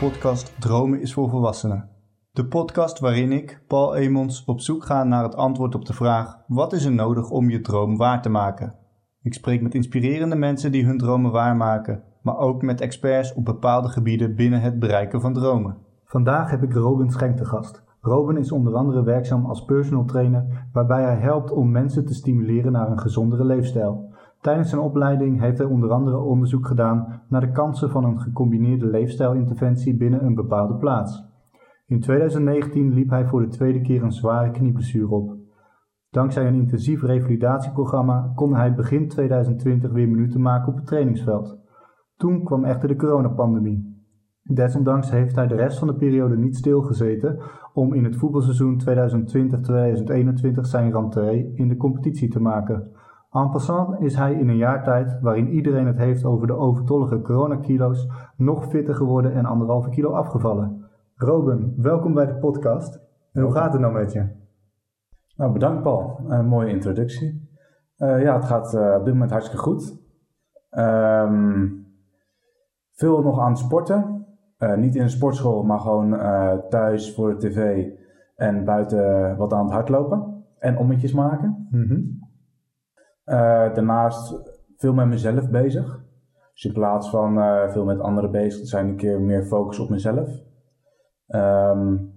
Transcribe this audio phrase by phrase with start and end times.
[0.00, 1.88] Podcast Dromen is voor Volwassenen.
[2.32, 6.38] De podcast waarin ik, Paul Emons, op zoek ga naar het antwoord op de vraag:
[6.46, 8.74] wat is er nodig om je droom waar te maken?
[9.22, 13.88] Ik spreek met inspirerende mensen die hun dromen waarmaken, maar ook met experts op bepaalde
[13.88, 15.76] gebieden binnen het bereiken van dromen.
[16.04, 17.84] Vandaag heb ik Robin Schenk te gast.
[18.00, 22.72] Robin is onder andere werkzaam als personal trainer, waarbij hij helpt om mensen te stimuleren
[22.72, 24.09] naar een gezondere leefstijl.
[24.40, 28.86] Tijdens zijn opleiding heeft hij onder andere onderzoek gedaan naar de kansen van een gecombineerde
[28.86, 31.24] leefstijlinterventie binnen een bepaalde plaats.
[31.86, 35.36] In 2019 liep hij voor de tweede keer een zware knieblessure op.
[36.10, 41.58] Dankzij een intensief revalidatieprogramma kon hij begin 2020 weer minuten maken op het trainingsveld.
[42.16, 44.04] Toen kwam echter de coronapandemie.
[44.42, 47.38] Desondanks heeft hij de rest van de periode niet stilgezeten
[47.72, 52.90] om in het voetbalseizoen 2020-2021 zijn rentree in de competitie te maken.
[53.30, 57.20] En passant is hij in een jaar tijd, waarin iedereen het heeft over de overtollige
[57.20, 60.84] coronakilo's, nog fitter geworden en anderhalve kilo afgevallen.
[61.14, 63.00] Robin, welkom bij de podcast.
[63.32, 64.26] En hoe gaat het nou met je?
[65.36, 66.20] Nou, bedankt Paul.
[66.28, 67.48] Een mooie introductie.
[67.98, 69.98] Uh, ja, het gaat uh, op dit moment hartstikke goed.
[70.70, 71.86] Um,
[72.92, 74.26] veel nog aan het sporten.
[74.58, 76.10] Uh, niet in de sportschool, maar gewoon
[76.68, 77.86] thuis voor de tv
[78.36, 81.68] en buiten wat aan het hardlopen en ommetjes maken.
[81.70, 82.19] Mm -hmm.
[83.24, 84.34] Daarnaast
[84.76, 86.04] veel met mezelf bezig.
[86.52, 87.34] Dus in plaats van
[87.70, 90.28] veel met anderen bezig te zijn, een keer meer focus op mezelf.
[91.34, 92.12] Um,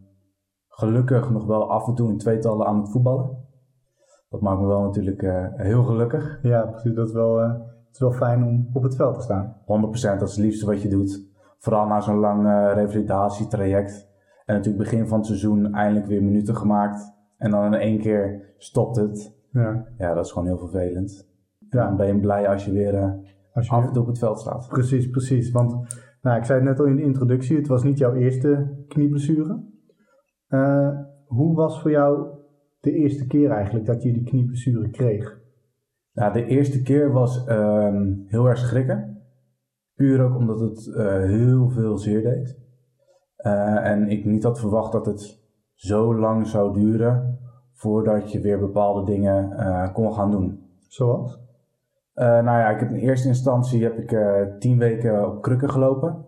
[0.68, 3.38] gelukkig nog wel af en toe in tweetallen aan het voetballen.
[4.30, 6.40] Dat maakt me wel natuurlijk uh, heel gelukkig.
[6.42, 6.94] Ja, precies.
[6.94, 9.56] Dat is wel, uh, het is wel fijn om op het veld te staan.
[9.62, 11.32] 100%, dat is het liefste wat je doet.
[11.60, 14.12] Vooral na zo'n lang revalidatietraject.
[14.46, 17.14] En natuurlijk begin van het seizoen eindelijk weer minuten gemaakt.
[17.38, 19.42] En dan in één keer stopt het.
[19.54, 21.32] Ja, ja dat is gewoon heel vervelend.
[21.70, 21.88] Ja.
[21.88, 23.22] Dan ben je blij als je weer
[23.54, 24.68] als je af en toe op het veld staat.
[24.68, 25.52] Precies, precies.
[25.52, 28.84] Want nou, ik zei het net al in de introductie, het was niet jouw eerste
[28.88, 29.64] knieblessure.
[30.50, 30.90] Uh,
[31.26, 32.28] hoe was voor jou
[32.80, 35.42] de eerste keer eigenlijk dat je die knieblessure kreeg?
[36.14, 39.22] Nou, de eerste keer was um, heel erg schrikken.
[39.96, 42.62] Puur ook omdat het uh, heel veel zeer deed.
[43.84, 45.44] En ik niet had verwacht dat het
[45.74, 47.40] zo lang zou duren
[47.74, 49.52] voordat je weer bepaalde dingen
[49.94, 50.60] kon gaan doen.
[50.88, 51.42] Zoals?
[52.16, 54.18] nou ja, ik heb in eerste instantie heb ik
[54.60, 56.26] tien weken op krukken gelopen.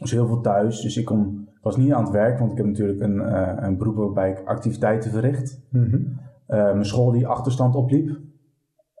[0.00, 0.80] Dus heel veel thuis.
[0.80, 3.78] Dus ik kon was niet aan het werk, want ik heb natuurlijk een, uh, een
[3.78, 5.66] beroep waarbij ik activiteiten verricht.
[5.70, 6.20] Mm -hmm.
[6.48, 8.08] uh, mijn school die achterstand opliep.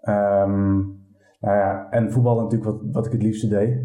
[0.08, 1.00] Um,
[1.40, 3.80] nou ja, en voetbal natuurlijk wat, wat ik het liefste deed.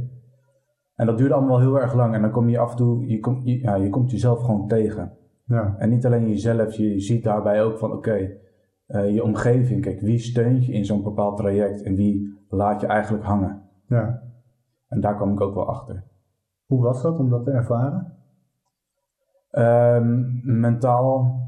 [0.96, 2.14] En dat duurde allemaal heel erg lang.
[2.14, 4.68] En dan kom je af en toe, je, kom, je, ja, je komt jezelf gewoon
[4.68, 5.12] tegen.
[5.48, 5.76] Ja.
[5.78, 8.40] En niet alleen jezelf, je ziet daarbij ook van oké, okay,
[8.88, 9.82] uh, je omgeving.
[9.82, 13.62] Kijk, wie steunt je in zo'n bepaald traject en wie laat je eigenlijk hangen?
[13.88, 14.24] Ja.
[14.88, 16.04] En daar kwam ik ook wel achter.
[16.66, 18.16] Hoe was dat om dat te ervaren?
[19.52, 21.40] Um, mentaal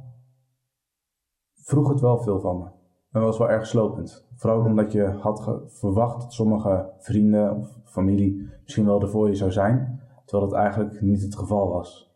[1.54, 2.66] vroeg het wel veel van me.
[3.12, 4.28] Het was wel erg slopend.
[4.36, 9.36] Vooral omdat je had verwacht dat sommige vrienden of familie misschien wel er voor je
[9.36, 12.09] zou zijn, terwijl dat eigenlijk niet het geval was.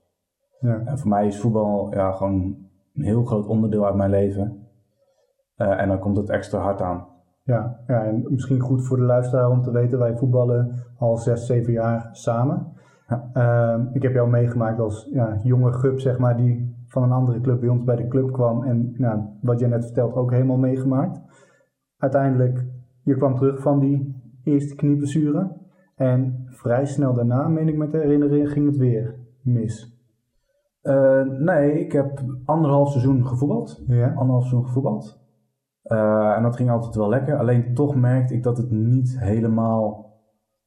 [0.63, 0.81] Ja.
[0.85, 2.56] En voor mij is voetbal ja, gewoon
[2.94, 4.68] een heel groot onderdeel uit mijn leven.
[5.57, 7.07] Uh, en dan komt het extra hard aan.
[7.44, 11.46] Ja, ja, en misschien goed voor de luisteraar om te weten, wij voetballen al zes,
[11.46, 12.68] zeven jaar samen.
[13.07, 13.29] Ja.
[13.34, 17.41] Uh, ik heb jou meegemaakt als ja, jonge gup, zeg maar, die van een andere
[17.41, 18.63] club bij ons bij de club kwam.
[18.63, 21.22] En nou, wat jij net vertelt, ook helemaal meegemaakt.
[21.97, 22.66] Uiteindelijk,
[23.03, 25.52] je kwam terug van die eerste knieblessure.
[25.96, 29.92] En vrij snel daarna, meen ik met de herinnering, ging het weer mis.
[30.83, 33.83] Uh, nee, ik heb anderhalf seizoen gevoetbald.
[33.88, 34.07] Ja.
[34.07, 35.21] Anderhalf seizoen gevoetbald.
[35.83, 37.38] Uh, en dat ging altijd wel lekker.
[37.38, 40.11] Alleen toch merkte ik dat het niet helemaal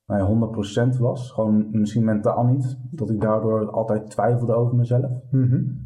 [0.07, 0.49] nou
[0.95, 1.31] 100% was.
[1.31, 2.79] Gewoon misschien mentaal niet.
[2.91, 5.11] Dat ik daardoor altijd twijfelde over mezelf.
[5.31, 5.85] Mm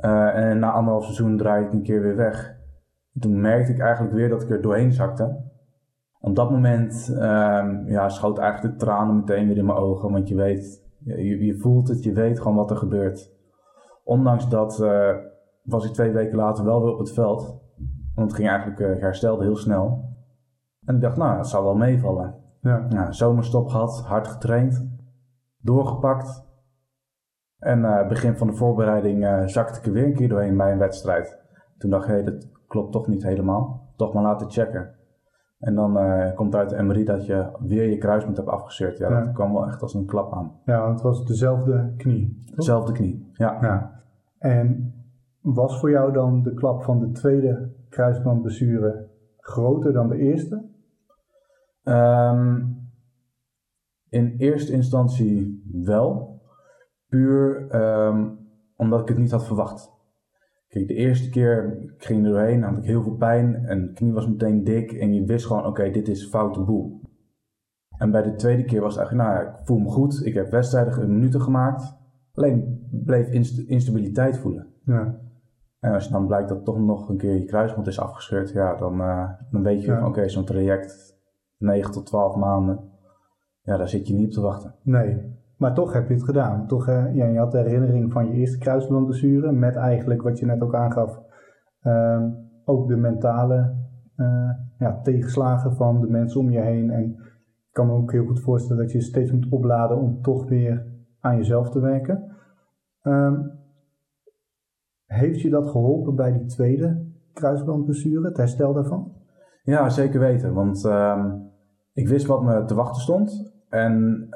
[0.00, 2.56] en na anderhalf seizoen draaide ik een keer weer weg.
[3.18, 5.36] Toen merkte ik eigenlijk weer dat ik er doorheen zakte.
[6.20, 7.18] Op dat moment uh,
[7.86, 10.12] ja, schoot eigenlijk de tranen meteen weer in mijn ogen.
[10.12, 13.36] Want je weet, je, je voelt het, je weet gewoon wat er gebeurt.
[14.08, 15.16] Ondanks dat uh,
[15.62, 17.40] was ik twee weken later wel weer op het veld.
[18.14, 20.16] Want het ging eigenlijk, uh, herstelde heel snel.
[20.84, 22.34] En ik dacht, nou, het zou wel meevallen.
[22.60, 23.12] Ja.
[23.12, 24.88] zomerstop gehad, hard getraind,
[25.58, 26.46] doorgepakt.
[27.58, 30.78] En uh, begin van de voorbereiding zakte ik er weer een keer doorheen bij een
[30.78, 31.38] wedstrijd.
[31.78, 33.92] Toen dacht ik, hey, dat klopt toch niet helemaal.
[33.96, 34.94] Toch maar laten checken.
[35.58, 38.98] En dan uh, komt uit de MRI dat je weer je kruisband hebt afgescheurd.
[38.98, 40.52] Ja, ja, dat kwam wel echt als een klap aan.
[40.64, 42.42] Ja, want het was dezelfde knie.
[42.46, 42.56] Toch?
[42.56, 43.58] Dezelfde knie, ja.
[43.60, 44.02] ja.
[44.38, 44.94] En
[45.40, 50.64] was voor jou dan de klap van de tweede kruisbandblessure groter dan de eerste?
[51.84, 52.76] Um,
[54.08, 56.40] In eerste instantie wel.
[57.08, 58.28] Puur ehm,
[58.76, 59.97] omdat ik het niet had verwacht.
[60.68, 63.92] Kijk, de eerste keer ik ging er doorheen, had ik heel veel pijn en de
[63.92, 67.00] knie was meteen dik en je wist gewoon, oké, dit is foute boel.
[67.98, 70.34] En bij de tweede keer was het eigenlijk, nou ja, ik voel me goed, ik
[70.34, 71.96] heb wedstrijden, minuten gemaakt,
[72.34, 73.28] alleen bleef
[73.66, 74.66] instabiliteit voelen.
[74.84, 75.20] Ja.
[75.78, 78.74] En als je dan blijkt dat toch nog een keer je kruisband is afgescheurd, ja,
[78.74, 81.20] dan, uh, dan weet je, oké, zo'n traject,
[81.56, 82.90] 9 tot 12 maanden,
[83.62, 84.74] ja, daar zit je niet op te wachten.
[84.82, 86.66] Nee, maar toch heb je het gedaan.
[86.66, 90.46] Toch, uh, ja, je had de herinnering van je eerste kruisbandblessure met eigenlijk wat je
[90.46, 91.20] net ook aangaf,
[91.82, 92.24] uh,
[92.64, 93.74] ook de mentale
[94.16, 96.90] uh, ja, tegenslagen van de mensen om je heen.
[96.90, 97.36] En ik
[97.72, 100.86] kan me ook heel goed voorstellen dat je steeds moet opladen om toch weer
[101.20, 102.36] aan jezelf te werken.
[103.02, 103.40] Ehm,
[105.04, 109.12] heeft je dat geholpen bij die tweede kruisbandblessure, het herstel daarvan?
[109.62, 110.54] Ja, zeker weten.
[110.54, 111.34] Want ehm,
[111.92, 113.52] ik wist wat me te wachten stond.
[113.68, 114.26] En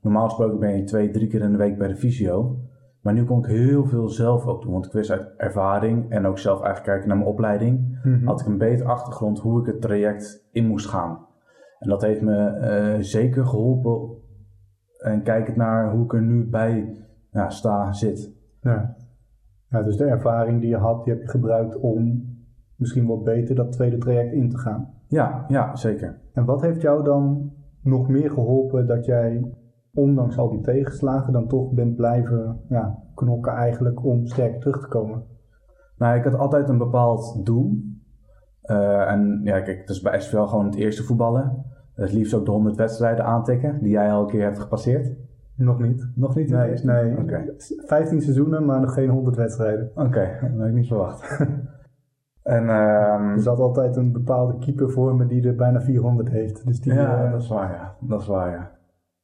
[0.00, 2.58] normaal gesproken ben je twee, drie keer in de week bij de fysio.
[3.00, 4.72] Maar nu kon ik heel veel zelf ook doen.
[4.72, 7.98] Want ik wist uit ervaring en ook zelf eigenlijk kijken naar mijn opleiding.
[8.04, 8.26] Mhm.
[8.26, 11.26] Had ik een betere achtergrond hoe ik het traject in moest gaan.
[11.78, 12.58] En dat heeft me
[12.96, 14.18] uh, zeker geholpen.
[14.98, 16.96] En kijkend naar hoe ik er nu bij
[17.30, 18.32] ja, sta, zit.
[18.60, 18.96] Ja.
[19.68, 22.28] ja, dus de ervaring die je had, die heb je gebruikt om
[22.76, 24.94] misschien wat beter dat tweede traject in te gaan.
[25.06, 26.20] Ja, ja, zeker.
[26.32, 29.54] En wat heeft jou dan nog meer geholpen dat jij,
[29.94, 34.88] ondanks al die tegenslagen, dan toch bent blijven ja, knokken eigenlijk om sterk terug te
[34.88, 35.22] komen?
[35.98, 37.82] Nou, ik had altijd een bepaald doel.
[38.64, 41.64] Uh, en ja, kijk, het is bij SVL gewoon het eerste voetballen.
[41.94, 45.16] Het liefst ook de 100 wedstrijden aantikken, die jij al een keer hebt gepasseerd.
[45.56, 46.10] Nog niet.
[46.14, 46.50] Nog niet?
[46.50, 47.18] Nee, nee.
[47.18, 47.54] Okay.
[47.86, 49.90] 15 seizoenen, maar nog geen 100 wedstrijden.
[49.94, 51.38] Oké, dat heb ik niet verwacht.
[52.42, 56.66] en, um, er zat altijd een bepaalde keeper voor me die er bijna 400 heeft.
[56.66, 57.96] Dus die, ja, uh, dat is waar, ja.
[58.00, 58.70] Dat is waar, ja.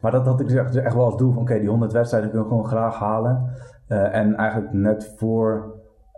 [0.02, 2.31] Maar dat had ik dus echt, echt wel als doel van, oké, die 100 wedstrijden
[2.32, 3.50] wil ik gewoon graag halen.
[3.88, 5.75] Uh, en eigenlijk net voor,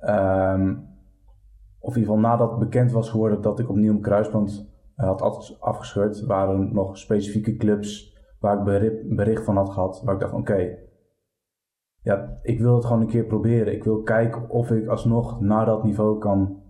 [0.08, 0.86] um,
[1.78, 5.56] of in ieder geval nadat bekend was geworden dat ik opnieuw een kruisband uh, had
[5.60, 10.76] afgescheurd, waren nog specifieke clubs waar ik bericht van had gehad, waar ik dacht: oké,
[12.02, 13.72] ja, ik wil het gewoon een keer proberen.
[13.72, 16.62] Ik wil kijken of ik alsnog naar dat niveau kan,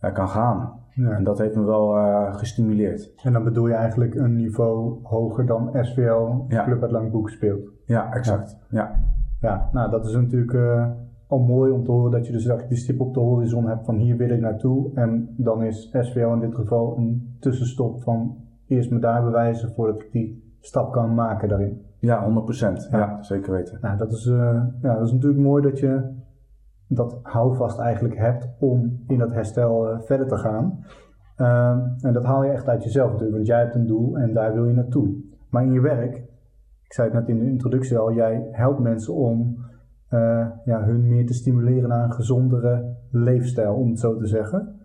[0.00, 0.72] kan gaan.
[0.94, 1.10] Ja.
[1.10, 3.12] En dat heeft me wel uh, gestimuleerd.
[3.22, 6.64] En dan bedoel je eigenlijk een niveau hoger dan SVL, ja.
[6.64, 7.70] club uit Langboek speelt.
[7.84, 8.58] Ja, exact.
[8.68, 9.00] Ja.
[9.40, 9.68] ja.
[9.72, 10.86] nou dat is natuurlijk uh,
[11.26, 13.96] al mooi om te horen dat je dus die stip op de horizon hebt van
[13.96, 14.90] hier wil ik naartoe.
[14.94, 18.36] En dan is SVL in dit geval een tussenstop van
[18.66, 21.82] eerst me daar bewijzen voordat ik die stap kan maken daarin.
[21.98, 22.90] Ja, 100%.
[22.90, 23.78] Ja, zeker weten.
[23.80, 26.00] Nou, dat, is, uh, ja, dat is natuurlijk mooi dat je
[26.92, 30.84] dat houvast eigenlijk hebt om in dat herstel uh, verder te gaan.
[31.36, 31.70] Uh,
[32.00, 34.54] en dat haal je echt uit jezelf natuurlijk, want jij hebt een doel en daar
[34.54, 35.14] wil je naartoe.
[35.50, 36.16] Maar in je werk,
[36.82, 39.56] ik zei het net in de introductie al, jij helpt mensen om
[40.10, 44.80] uh, ja, hun meer te stimuleren naar een gezondere leefstijl, om het zo te zeggen.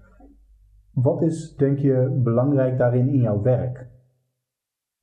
[0.92, 3.88] Wat is, denk je, belangrijk daarin in jouw werk?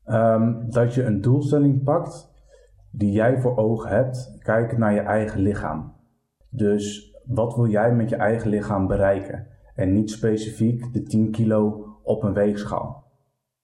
[0.06, 2.31] Um, dat je een doelstelling pakt
[2.90, 5.92] die jij voor ogen hebt, kijken naar je eigen lichaam.
[6.54, 9.47] Dus wat wil jij met je eigen lichaam bereiken?
[9.75, 13.04] En niet specifiek de 10 kilo op een weegschaal.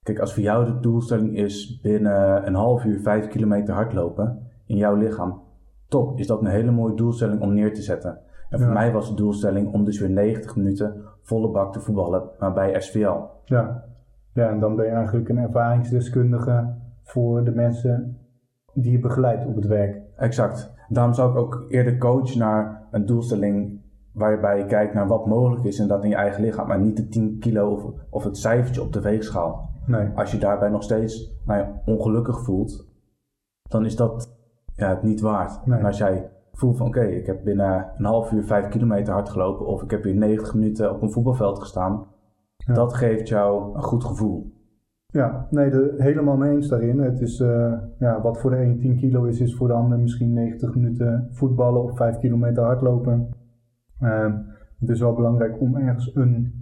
[0.03, 4.77] Kijk, als voor jou de doelstelling is binnen een half uur 5 kilometer hardlopen in
[4.77, 5.41] jouw lichaam,
[5.87, 8.19] top, is dat een hele mooie doelstelling om neer te zetten.
[8.49, 12.29] En voor mij was de doelstelling om dus weer 90 minuten volle bak te voetballen,
[12.39, 13.17] maar bij SVL.
[13.45, 13.83] Ja.
[14.33, 18.17] Ja, en dan ben je eigenlijk een ervaringsdeskundige voor de mensen
[18.73, 20.01] die je begeleidt op het werk.
[20.17, 20.73] Exact.
[20.87, 23.81] Daarom zou ik ook eerder coachen naar een doelstelling
[24.11, 26.97] waarbij je kijkt naar wat mogelijk is en dat in je eigen lichaam, maar niet
[26.97, 29.69] de 10 kilo of, of het cijfertje op de weegschaal.
[29.85, 30.09] Nee.
[30.15, 32.87] Als je daarbij nog steeds nou ja, ongelukkig voelt,
[33.69, 34.37] dan is dat
[34.75, 35.59] ja, het niet waard.
[35.65, 39.29] En als jij voelt van oké, ik heb binnen een half uur 5 kilometer hard
[39.29, 42.07] gelopen of ik heb weer 90 minuten op een voetbalveld gestaan,
[42.73, 44.53] dat geeft jou een goed gevoel.
[45.11, 46.99] Ja, nee, de, helemaal mee eens daarin.
[46.99, 49.99] Het is, uh, ja, wat voor de een 10 kilo is, is voor de ander
[49.99, 53.29] misschien 90 minuten voetballen of 5 kilometer hardlopen.
[54.01, 54.33] Uh,
[54.79, 56.59] het is wel belangrijk om ergens een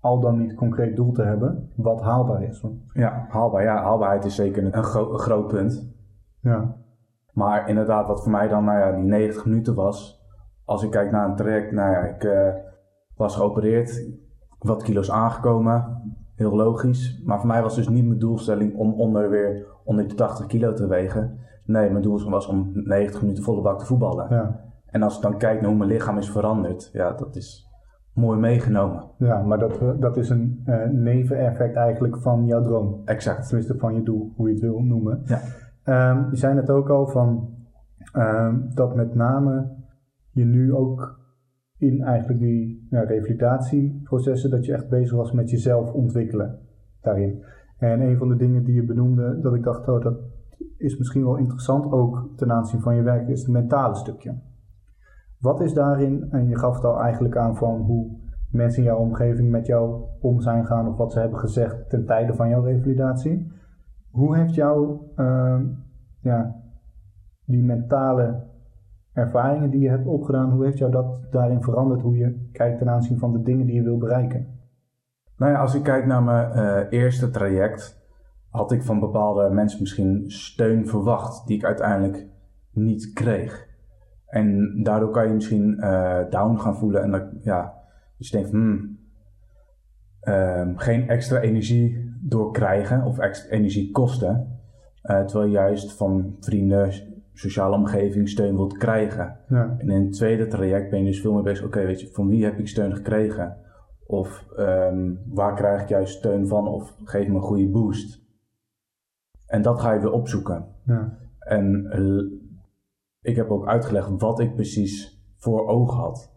[0.00, 2.64] al dan niet concreet doel te hebben, wat haalbaar is.
[2.92, 3.62] Ja, haalbaar.
[3.62, 5.94] Ja, haalbaarheid is zeker een, gro een groot punt.
[6.40, 6.76] Ja.
[7.32, 10.26] Maar inderdaad, wat voor mij dan nou ja, die 90 minuten was,
[10.64, 12.48] als ik kijk naar een traject, nou ja, ik uh,
[13.16, 14.08] was geopereerd,
[14.58, 16.00] wat kilo's aangekomen.
[16.42, 17.22] Heel logisch.
[17.24, 20.72] Maar voor mij was dus niet mijn doelstelling om onder weer onder de 80 kilo
[20.72, 21.38] te wegen.
[21.64, 24.26] Nee, mijn doel was om 90 minuten volle bak te voetballen.
[24.30, 24.60] Ja.
[24.86, 27.70] En als ik dan kijk naar hoe mijn lichaam is veranderd, ja, dat is
[28.14, 29.04] mooi meegenomen.
[29.18, 33.02] Ja, maar dat, dat is een uh, neveneffect eigenlijk van jouw droom.
[33.04, 33.46] Exact.
[33.46, 35.22] Tenminste van je doel, hoe je het wil noemen.
[35.24, 36.10] Ja.
[36.10, 37.48] Um, je zei net ook al van
[38.16, 39.68] um, dat met name
[40.30, 41.20] je nu ook
[41.82, 46.58] in eigenlijk die ja, revalidatieprocessen, dat je echt bezig was met jezelf ontwikkelen
[47.00, 47.42] daarin.
[47.78, 50.18] En een van de dingen die je benoemde, dat ik dacht, oh, dat
[50.76, 54.34] is misschien wel interessant ook ten aanzien van je werk, is het mentale stukje.
[55.38, 58.10] Wat is daarin, en je gaf het al eigenlijk aan van hoe
[58.50, 62.06] mensen in jouw omgeving met jou om zijn gaan of wat ze hebben gezegd ten
[62.06, 63.52] tijde van jouw revalidatie.
[64.10, 65.60] Hoe heeft jou uh,
[66.20, 66.56] ja,
[67.44, 68.50] die mentale
[69.12, 72.00] ervaringen die je hebt opgedaan, hoe heeft jou dat daarin veranderd?
[72.00, 74.46] Hoe je kijkt ten aanzien van de dingen die je wil bereiken?
[75.36, 78.00] Nou ja, als ik kijk naar mijn uh, eerste traject,
[78.48, 82.26] had ik van bepaalde mensen misschien steun verwacht, die ik uiteindelijk
[82.70, 83.70] niet kreeg.
[84.26, 87.74] En daardoor kan je misschien uh, down gaan voelen en dat, ja,
[88.18, 88.98] dus je denkt, hmm,
[90.22, 94.60] uh, geen extra energie doorkrijgen of extra energie kosten.
[95.02, 96.92] Uh, terwijl juist van vrienden,
[97.32, 99.36] sociale omgeving steun wilt krijgen.
[99.48, 99.74] Ja.
[99.78, 102.28] En in het tweede traject ben je dus veel meer bezig, oké, weet je, van
[102.28, 103.56] wie heb ik steun gekregen?
[104.06, 106.68] Of um, waar krijg ik juist steun van?
[106.68, 108.22] Of geef me een goede boost.
[109.46, 110.66] En dat ga je weer opzoeken.
[110.84, 111.18] Ja.
[111.38, 111.90] En
[113.20, 116.32] ik heb ook uitgelegd wat ik precies voor ogen had.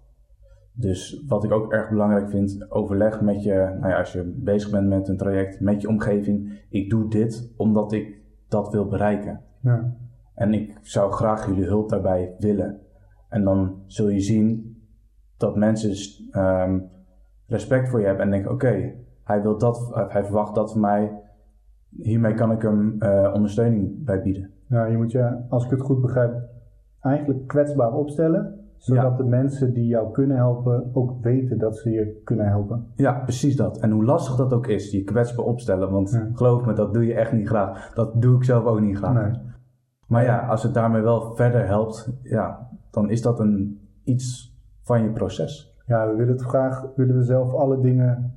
[0.74, 4.72] Dus wat ik ook erg belangrijk vind, overleg met je, nou ja, als je bezig
[4.72, 6.66] bent met een traject, met je omgeving.
[6.70, 9.42] Ik doe dit omdat ik dat wil bereiken.
[9.62, 9.96] Ja.
[10.36, 12.80] En ik zou graag jullie hulp daarbij willen.
[13.30, 14.78] En dan zul je zien
[15.38, 15.96] dat mensen
[16.32, 16.90] um,
[17.48, 21.20] respect voor je hebben en denken: oké, hij wil dat, hij verwacht dat van mij.
[21.90, 24.52] Hiermee kan ik hem uh, ondersteuning bij bieden.
[24.68, 26.34] Ja, je moet je, als ik het goed begrijp,
[27.02, 32.22] eigenlijk kwetsbaar opstellen zodat de mensen die jou kunnen helpen ook weten dat ze je
[32.24, 32.88] kunnen helpen.
[32.96, 33.80] Ja, precies dat.
[33.80, 35.92] En hoe lastig dat ook is, je kwetsbaar opstellen.
[35.92, 37.94] Want geloof me, dat doe je echt niet graag.
[37.94, 39.14] Dat doe ik zelf ook niet graag.
[39.14, 39.54] Nee.
[40.08, 45.04] Maar ja, als het daarmee wel verder helpt, ja, dan is dat een, iets van
[45.04, 45.76] je proces.
[45.86, 48.34] Ja, we willen het graag, willen we zelf alle dingen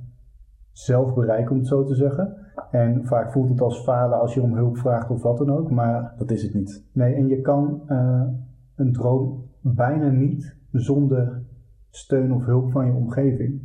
[0.72, 2.36] zelf bereiken, om het zo te zeggen.
[2.70, 5.70] En vaak voelt het als falen als je om hulp vraagt of wat dan ook.
[5.70, 6.84] Maar dat is het niet.
[6.92, 8.22] Nee, en je kan uh,
[8.74, 11.42] een droom bijna niet zonder
[11.90, 13.62] steun of hulp van je omgeving.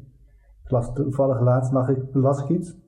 [0.63, 2.81] Ik las toevallig laatst las ik, las ik iets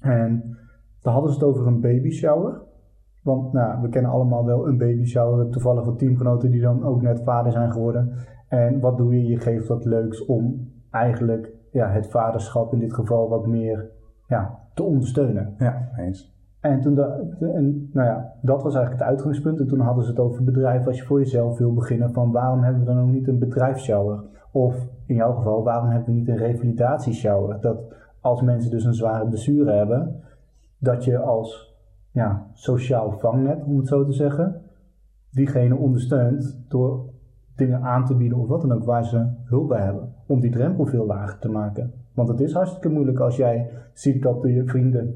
[0.00, 0.56] en
[1.00, 2.62] daar hadden ze het over een baby shower.
[3.24, 5.30] Want nou, we kennen allemaal wel een baby shower.
[5.30, 8.12] We hebben toevallig wat teamgenoten die dan ook net vader zijn geworden.
[8.48, 9.26] En wat doe je?
[9.26, 13.90] Je geeft wat leuks om eigenlijk ja, het vaderschap in dit geval wat meer
[14.26, 15.54] ja, te ondersteunen.
[15.58, 16.32] Ja, eens.
[16.60, 16.98] En, toen
[17.40, 19.60] en nou ja, dat was eigenlijk het uitgangspunt.
[19.60, 22.12] En toen hadden ze het over bedrijf als je voor jezelf wil beginnen.
[22.12, 24.24] Van waarom hebben we dan ook niet een bedrijfsshower?
[24.52, 27.60] Of in jouw geval, waarom hebben we niet een revalidatieshower?
[27.60, 27.78] Dat
[28.20, 30.20] als mensen dus een zware blessure hebben,
[30.78, 31.73] dat je als
[32.14, 34.60] ja, sociaal vangnet, om het zo te zeggen,
[35.30, 37.10] diegene ondersteunt door
[37.54, 40.14] dingen aan te bieden of wat dan ook waar ze hulp bij hebben.
[40.26, 41.92] Om die drempel veel lager te maken.
[42.12, 45.14] Want het is hartstikke moeilijk als jij ziet dat je vrienden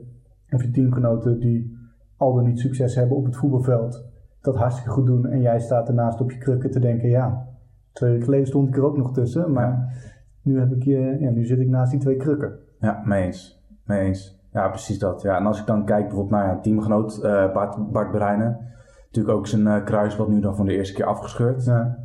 [0.50, 1.76] of je teamgenoten die
[2.16, 4.04] al dan niet succes hebben op het voetbalveld,
[4.40, 7.48] dat hartstikke goed doen en jij staat ernaast op je krukken te denken, ja,
[7.92, 9.96] twee weken geleden stond ik er ook nog tussen, maar
[10.42, 12.58] nu, heb ik je, ja, nu zit ik naast die twee krukken.
[12.80, 13.66] Ja, mee eens.
[13.84, 14.37] Mee eens.
[14.52, 15.22] Ja, precies dat.
[15.22, 18.58] Ja, en als ik dan kijk bijvoorbeeld naar een teamgenoot, uh, Bart, Bart Breinen,
[19.06, 21.64] natuurlijk ook zijn uh, nu dan voor de eerste keer afgescheurd.
[21.64, 21.98] Ja.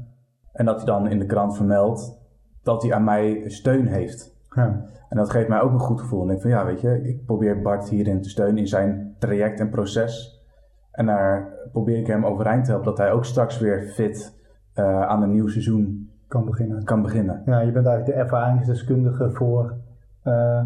[0.54, 2.22] En dat hij dan in de krant vermeldt
[2.64, 4.36] dat hij aan mij steun heeft.
[4.50, 4.86] Ja.
[5.10, 6.24] En dat geeft mij ook een goed gevoel.
[6.24, 9.60] En ik van ja, weet je, ik probeer Bart hierin te steunen in zijn traject
[9.60, 10.42] en proces.
[10.92, 14.42] En daar probeer ik hem overeind te helpen dat hij ook straks weer fit
[14.76, 16.84] uh, aan een nieuw seizoen kan beginnen.
[16.84, 17.42] kan beginnen.
[17.46, 19.76] Ja, je bent eigenlijk de ervaringsdeskundige voor
[20.24, 20.62] uh,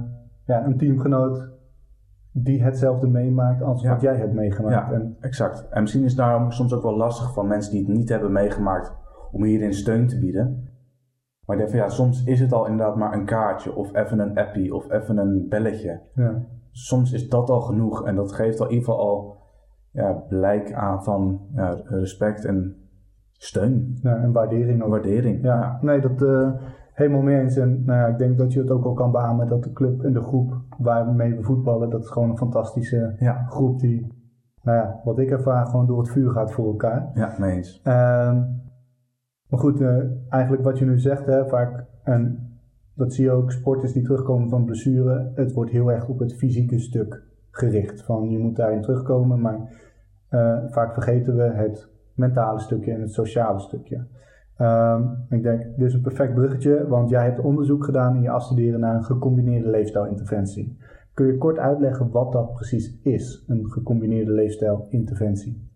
[0.46, 1.50] ja, een teamgenoot
[2.44, 4.90] die hetzelfde meemaakt als wat jij hebt meegemaakt.
[4.90, 5.68] Ja, en, exact.
[5.70, 8.32] En misschien is het daarom soms ook wel lastig van mensen die het niet hebben
[8.32, 8.94] meegemaakt
[9.32, 10.70] om hierin steun te bieden.
[11.46, 14.20] Maar ik denk van ja, soms is het al inderdaad maar een kaartje of even
[14.20, 16.02] een appie of even een belletje.
[16.14, 16.44] Ja.
[16.72, 19.38] Soms is dat al genoeg en dat geeft al in ieder geval al
[19.92, 22.76] ja, blijk aan van ja, respect en
[23.32, 23.98] steun.
[24.02, 24.90] Ja, en waardering ook.
[24.90, 25.78] Waardering, ja.
[25.82, 26.52] Nee, dat uh,
[26.98, 27.58] helemaal mee eens.
[27.58, 30.04] En nou ja, ik denk dat je het ook al kan beamen dat de club
[30.04, 33.46] en de groep waarmee we voetballen, dat is gewoon een fantastische ja.
[33.50, 34.08] groep die,
[34.62, 37.12] nou ja, wat ik ervaar, gewoon door het vuur gaat voor elkaar.
[37.14, 37.82] Ja, mee eens.
[37.88, 37.94] Uh,
[39.50, 42.50] maar goed, uh, eigenlijk wat je nu zegt, hè, vaak, en
[42.94, 46.36] dat zie je ook, sporters die terugkomen van blessure, het wordt heel erg op het
[46.36, 48.04] fysieke stuk gericht.
[48.04, 49.60] Van je moet daarin terugkomen, maar
[50.30, 54.06] uh, vaak vergeten we het mentale stukje en het sociale stukje.
[54.58, 58.30] Ehm, ik denk, dit is een perfect bruggetje, want jij hebt onderzoek gedaan in je
[58.30, 60.78] afstuderen naar een gecombineerde leefstijlinterventie.
[61.14, 65.70] Kun je kort uitleggen wat dat precies is, een gecombineerde leefstijlinterventie?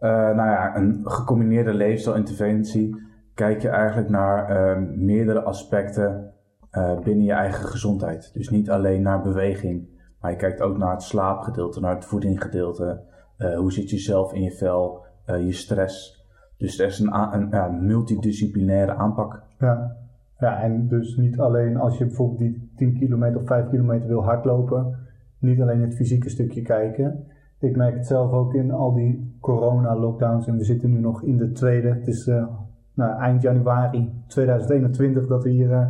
[0.00, 2.96] Uh, nou ja, een gecombineerde leefstijlinterventie
[3.34, 6.32] kijk je eigenlijk naar uh, meerdere aspecten
[6.72, 8.30] uh, binnen je eigen gezondheid.
[8.34, 9.88] Dus niet alleen naar beweging,
[10.20, 13.00] maar je kijkt ook naar het slaapgedeelte, naar het voedinggedeelte.
[13.38, 16.15] Uh, hoe zit je zelf in je vel, je stress.
[16.56, 19.42] Dus er is een, een, multidisciplinaire aanpak.
[19.58, 19.96] Ja.
[20.38, 24.24] ja, en dus niet alleen als je bijvoorbeeld die 10 kilometer of 5 kilometer wil
[24.24, 24.96] hardlopen,
[25.38, 27.24] niet alleen het fysieke stukje kijken.
[27.58, 31.36] Ik merk het zelf ook in al die corona-lockdowns en we zitten nu nog in
[31.36, 31.88] de tweede.
[31.88, 32.46] Het is uh,
[32.94, 35.86] nou, eind januari 2021 dat we hier uh,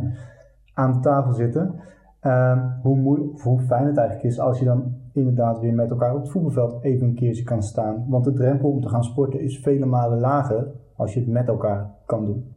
[0.73, 1.75] aan tafel zitten.
[2.23, 6.21] Uh, hoe, hoe fijn het eigenlijk is als je dan inderdaad weer met elkaar op
[6.21, 8.05] het voetbalveld even een keertje kan staan.
[8.07, 11.47] Want de drempel om te gaan sporten is vele malen lager als je het met
[11.47, 12.55] elkaar kan doen.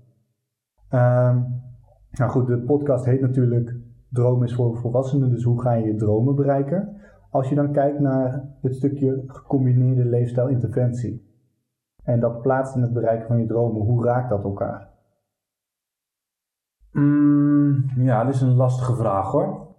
[0.91, 1.37] Uh,
[2.11, 3.75] nou goed, de podcast heet natuurlijk
[4.11, 6.97] Droom is voor volwassenen, dus hoe ga je je dromen bereiken?
[7.31, 11.29] Als je dan kijkt naar het stukje gecombineerde leefstijlinterventie
[12.05, 14.89] en dat plaatst in het bereiken van je dromen, hoe raakt dat elkaar?
[16.93, 19.70] Mm, ja, dat is een lastige vraag hoor.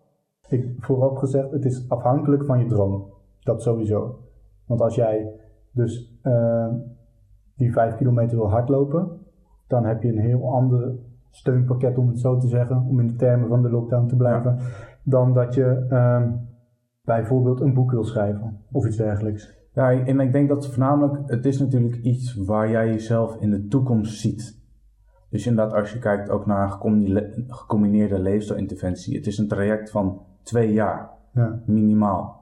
[0.51, 3.05] Ik, voorop gezegd, het is afhankelijk van je droom.
[3.39, 4.19] Dat sowieso.
[4.65, 5.31] Want als jij
[5.71, 6.67] dus uh,
[7.55, 9.19] die vijf kilometer wil hardlopen,
[9.67, 10.95] dan heb je een heel ander
[11.29, 14.57] steunpakket, om het zo te zeggen, om in de termen van de lockdown te blijven,
[15.03, 16.31] dan dat je uh,
[17.03, 19.59] bijvoorbeeld een boek wil schrijven of iets dergelijks.
[19.73, 23.67] Ja, en ik denk dat voornamelijk, het is natuurlijk iets waar jij jezelf in de
[23.67, 24.59] toekomst ziet.
[25.29, 26.69] Dus inderdaad, als je kijkt ook naar
[27.47, 31.61] gecombineerde leefstijlinterventie, het is een traject van twee jaar, ja.
[31.65, 32.39] minimaal.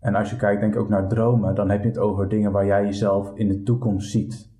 [0.00, 2.52] En als je kijkt denk ik ook naar dromen, dan heb je het over dingen
[2.52, 4.50] waar jij jezelf in de toekomst ziet.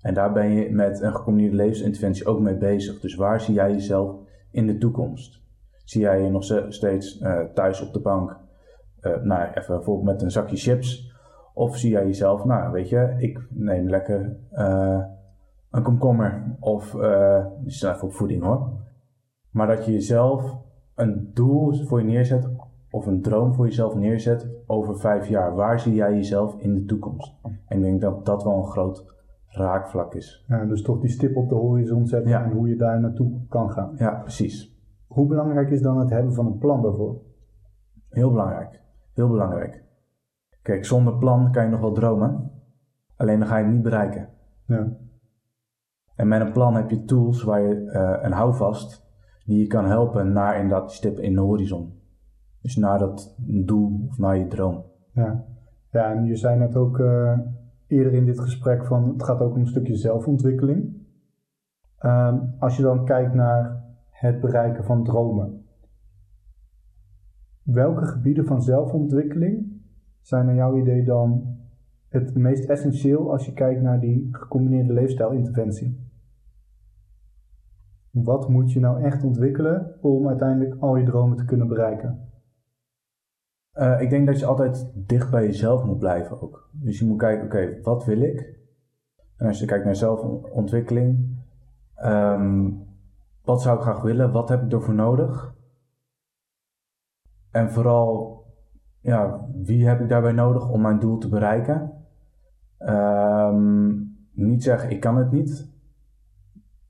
[0.00, 3.00] En daar ben je met een gecombineerde levensinterventie ook mee bezig.
[3.00, 4.16] Dus waar zie jij jezelf
[4.50, 5.40] in de toekomst?
[5.84, 8.38] Zie jij je nog steeds uh, thuis op de bank,
[9.00, 11.14] uh, nou even bijvoorbeeld met een zakje chips?
[11.54, 15.00] Of zie jij jezelf, nou weet je, ik neem lekker uh,
[15.70, 16.90] een komkommer of,
[17.60, 18.70] die is even op voeding hoor.
[19.50, 20.58] Maar dat je jezelf
[21.00, 22.48] een doel voor je neerzet
[22.90, 25.54] of een droom voor jezelf neerzet over vijf jaar.
[25.54, 27.34] Waar zie jij jezelf in de toekomst?
[27.42, 29.04] En ik denk dat dat wel een groot
[29.46, 30.44] raakvlak is.
[30.48, 33.70] Ja, dus toch die stip op de horizon zetten en hoe je daar naartoe kan
[33.70, 33.92] gaan.
[33.96, 34.78] Ja, precies.
[35.06, 37.20] Hoe belangrijk is dan het hebben van een plan daarvoor?
[38.08, 38.82] Heel belangrijk.
[39.14, 39.84] Heel belangrijk.
[40.62, 42.50] Kijk, zonder plan kan je nog wel dromen.
[43.16, 44.28] Alleen dan ga je het niet bereiken.
[44.66, 44.96] Ja.
[46.14, 49.09] En met een plan heb je tools waar je uh, een houvast
[49.44, 51.92] die je kan helpen naar inderdaad die stip in de horizon.
[52.62, 54.84] Dus naar dat doel of naar je droom.
[55.12, 55.44] Ja,
[55.90, 57.38] ja en je zei net ook uh,
[57.86, 60.98] eerder in dit gesprek van het gaat ook om een stukje zelfontwikkeling.
[62.04, 65.64] Um, als je dan kijkt naar het bereiken van dromen.
[67.62, 69.82] Welke gebieden van zelfontwikkeling
[70.20, 71.56] zijn naar jouw idee dan
[72.08, 76.09] het meest essentieel als je kijkt naar die gecombineerde leefstijlinterventie?
[78.10, 82.28] Wat moet je nou echt ontwikkelen om uiteindelijk al je dromen te kunnen bereiken?
[83.74, 86.70] Uh, ik denk dat je altijd dicht bij jezelf moet blijven ook.
[86.72, 88.58] Dus je moet kijken, oké, wat wil ik?
[89.36, 91.38] En als je kijkt naar zelfontwikkeling,
[92.04, 92.86] um,
[93.44, 94.32] wat zou ik graag willen?
[94.32, 95.54] Wat heb ik ervoor nodig?
[97.50, 98.42] En vooral,
[99.00, 101.92] ja, wie heb ik daarbij nodig om mijn doel te bereiken?
[102.78, 105.70] Um, niet zeggen, ik kan het niet,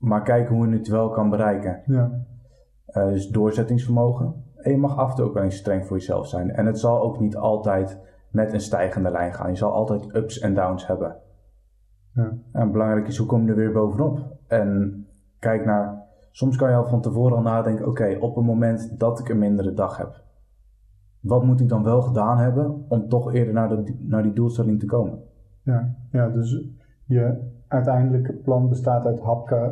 [0.01, 1.81] maar kijken hoe je het wel kan bereiken.
[1.85, 2.11] Ja.
[2.87, 4.33] Uh, dus doorzettingsvermogen.
[4.55, 6.51] En je mag af en toe ook wel eens streng voor jezelf zijn.
[6.51, 9.49] En het zal ook niet altijd met een stijgende lijn gaan.
[9.49, 11.15] Je zal altijd ups en downs hebben.
[12.13, 12.33] Ja.
[12.51, 14.37] En belangrijk is, hoe kom je er weer bovenop?
[14.47, 15.05] En
[15.39, 19.19] kijk naar, soms kan je al van tevoren al nadenken, oké, op het moment dat
[19.19, 20.23] ik een mindere dag heb,
[21.19, 24.79] wat moet ik dan wel gedaan hebben om toch eerder naar, de, naar die doelstelling
[24.79, 25.19] te komen?
[25.63, 26.69] Ja, ja dus
[27.05, 29.19] je uiteindelijke plan bestaat uit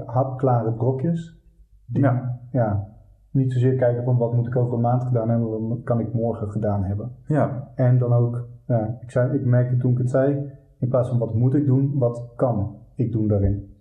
[0.06, 1.40] hapklare brokjes.
[1.86, 2.40] Die, ja.
[2.52, 2.88] ja.
[3.32, 6.14] Niet zozeer kijken van wat moet ik over een maand gedaan hebben, wat kan ik
[6.14, 7.12] morgen gedaan hebben.
[7.26, 7.72] Ja.
[7.76, 11.18] En dan ook, ja, ik, zei, ik merkte toen ik het zei, in plaats van
[11.18, 13.74] wat moet ik doen, wat kan ik doen daarin.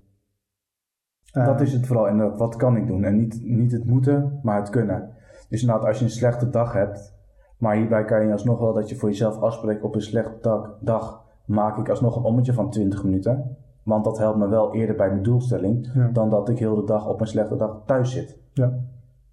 [1.33, 3.05] Dat is het vooral inderdaad, wat kan ik doen?
[3.05, 5.11] En niet, niet het moeten, maar het kunnen.
[5.49, 7.17] Dus inderdaad, als je een slechte dag hebt,
[7.59, 10.79] maar hierbij kan je alsnog wel dat je voor jezelf afspreekt op een slechte dag,
[10.81, 13.57] dag maak ik alsnog een ommetje van 20 minuten.
[13.89, 17.09] Want dat helpt me wel eerder bij mijn doelstelling dan dat ik heel de dag
[17.09, 18.39] op een slechte dag thuis zit.
[18.53, 18.73] Ja.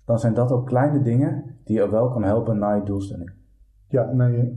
[0.05, 3.31] Dan zijn dat ook kleine dingen die je wel kan helpen naar je doelstelling.
[3.87, 4.53] Ja, nee,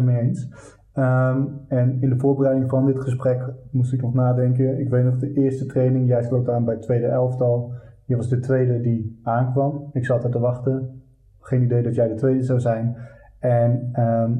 [0.00, 0.48] 100% mee eens.
[0.92, 4.80] Ehm, en in de voorbereiding van dit gesprek moest ik nog nadenken.
[4.80, 7.72] Ik weet nog de eerste training, jij sloot aan bij het tweede elftal.
[8.04, 9.90] Je was de tweede die aankwam.
[9.92, 11.02] Ik zat er te wachten.
[11.38, 12.96] Geen idee dat jij de tweede zou zijn.
[13.38, 14.32] En ehm,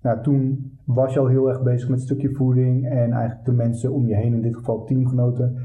[0.00, 3.92] nou, toen was je al heel erg bezig met stukje voeding en eigenlijk de mensen
[3.92, 5.56] om je heen, in dit geval teamgenoten,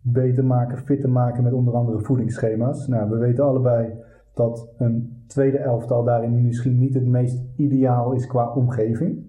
[0.00, 2.86] beter maken, fitter maken met onder andere voedingsschema's.
[2.86, 3.92] Nou, we weten allebei
[4.34, 9.26] dat een tweede elftal daarin misschien niet het meest ideaal is qua omgeving.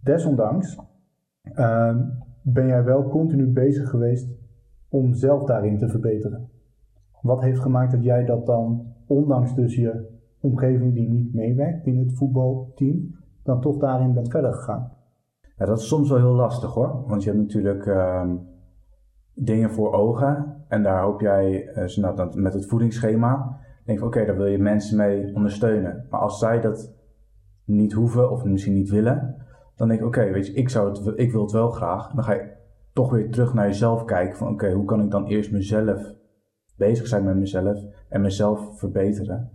[0.00, 0.78] Desondanks
[1.42, 1.98] ehm,
[2.42, 4.28] ben jij wel continu bezig geweest
[4.88, 6.48] om zelf daarin te verbeteren.
[7.22, 12.06] Wat heeft gemaakt dat jij dat dan, ondanks dus je omgeving die niet meewerkt binnen
[12.06, 14.92] het voetbalteam, dan toch daarin bent verder gegaan?
[15.56, 17.04] Ja, dat is soms wel heel lastig hoor.
[17.06, 18.36] Want je hebt natuurlijk ehm,
[19.34, 20.64] dingen voor ogen.
[20.68, 24.96] En daar hoop jij, uh, met het voedingsschema, denk je oké, daar wil je mensen
[24.96, 26.06] mee ondersteunen.
[26.10, 26.92] Maar als zij dat
[27.64, 29.36] niet hoeven of misschien niet willen,
[29.76, 32.12] dan denk ik oké, weet je, ik, zou het, ik wil het wel graag.
[32.12, 32.52] Dan ga je
[32.92, 36.14] toch weer terug naar jezelf kijken van oké, hoe kan ik dan eerst mezelf
[36.76, 39.50] bezig zijn met mezelf en mezelf verbeteren.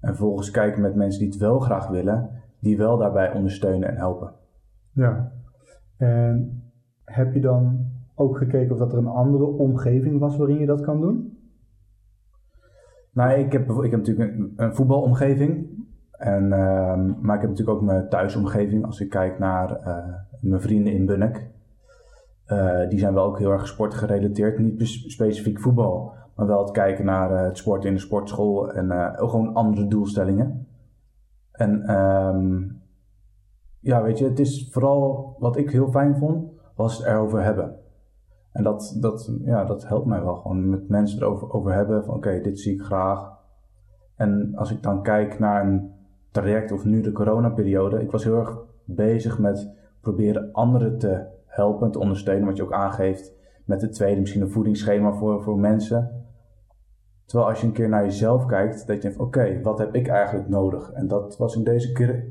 [0.00, 3.96] En vervolgens kijken met mensen die het wel graag willen, die wel daarbij ondersteunen en
[3.96, 4.32] helpen.
[4.92, 5.32] Ja,
[5.96, 6.62] en
[7.04, 10.80] heb je dan ook gekeken of dat er een andere omgeving was waarin je dat
[10.80, 11.38] kan doen?
[13.12, 15.66] Nou, ik heb, ik heb natuurlijk een, een voetbalomgeving.
[16.10, 18.84] En, ehm, maar ik heb natuurlijk ook mijn thuisomgeving.
[18.84, 21.46] Als ik kijk naar uh, mijn vrienden in Bunnik.
[22.46, 24.58] Uh, die zijn wel ook heel erg sportgerelateerd.
[24.58, 26.12] Niet specifiek voetbal.
[26.34, 28.72] Maar wel het kijken naar uh, het sport in de sportschool.
[28.72, 30.66] En gewoon andere doelstellingen.
[31.58, 32.82] En um,
[33.80, 37.76] ja, weet je, het is vooral wat ik heel fijn vond, was het erover hebben.
[38.52, 42.14] En dat, dat, ja, dat helpt mij wel gewoon met mensen erover over hebben van
[42.14, 43.36] oké, dit zie ik graag.
[44.16, 45.92] En als ik dan kijk naar een
[46.30, 51.90] traject of nu de coronaperiode, ik was heel erg bezig met proberen anderen te helpen,
[51.90, 53.32] te ondersteunen, wat je ook aangeeft
[53.64, 56.17] met het tweede, misschien een voedingsschema voor, voor mensen.
[57.28, 60.08] Terwijl als je een keer naar jezelf kijkt, dat je denkt, oké, wat heb ik
[60.08, 60.92] eigenlijk nodig?
[60.92, 62.24] En dat was in deze keer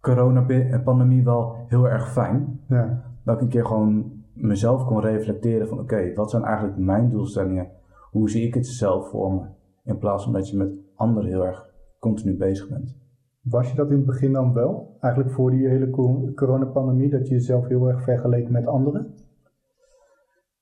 [0.00, 2.60] coronapandemie wel heel erg fijn.
[2.68, 3.02] Ja.
[3.24, 7.68] Dat ik een keer gewoon mezelf kon reflecteren van, oké, wat zijn eigenlijk mijn doelstellingen?
[8.10, 9.40] Hoe zie ik het zelf voor me?
[9.84, 12.96] In plaats van dat je met anderen heel erg continu bezig bent.
[13.40, 14.96] Was je dat in het begin dan wel?
[15.00, 15.90] Eigenlijk voor die hele
[16.34, 19.14] coronapandemie, dat je jezelf heel erg vergeleken met anderen?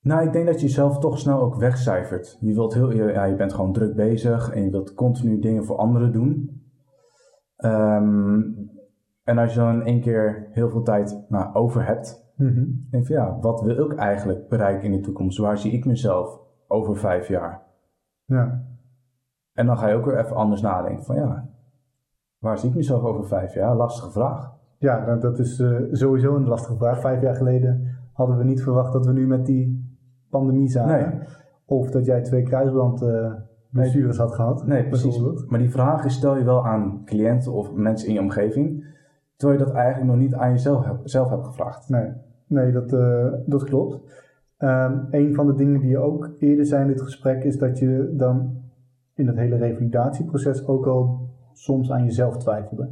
[0.05, 2.39] Nou, ik denk dat je jezelf toch snel ook wegcijfert.
[2.41, 5.77] Je, wilt heel, ja, je bent gewoon druk bezig en je wilt continu dingen voor
[5.77, 6.63] anderen doen.
[7.57, 8.43] Ehm,
[9.23, 13.07] en als je dan in één keer heel veel tijd nou, over hebt, mm denk
[13.07, 15.39] je ja, wat wil ik eigenlijk bereiken in de toekomst?
[15.39, 17.63] Waar zie ik mezelf over vijf jaar?
[18.25, 18.65] Ja.
[19.53, 21.51] En dan ga je ook weer even anders nadenken van ja,
[22.39, 23.77] waar zie ik mezelf over vijf jaar?
[23.77, 24.53] Lastige vraag.
[24.79, 27.01] Ja, dat is uh, sowieso een lastige vraag.
[27.01, 29.94] Vijf jaar geleden hadden we niet verwacht dat we nu met die
[30.39, 31.23] pandemie zaten.
[31.67, 34.67] Of dat jij twee kruisbandblessures uh, had gehad.
[34.67, 35.21] Nee, precies.
[35.47, 38.93] Maar die vragen stel je wel aan cliënten of mensen in je omgeving.
[39.37, 41.89] Terwijl je dat eigenlijk nog niet aan jezelf zelf hebt gevraagd.
[41.89, 42.13] Nee,
[42.47, 44.01] nee dat, uh, dat klopt.
[44.59, 47.79] Um, een van de dingen die je ook eerder zei in dit gesprek is dat
[47.79, 48.63] je dan
[49.15, 52.89] in het hele revalidatieproces ook al soms aan jezelf twijfelde.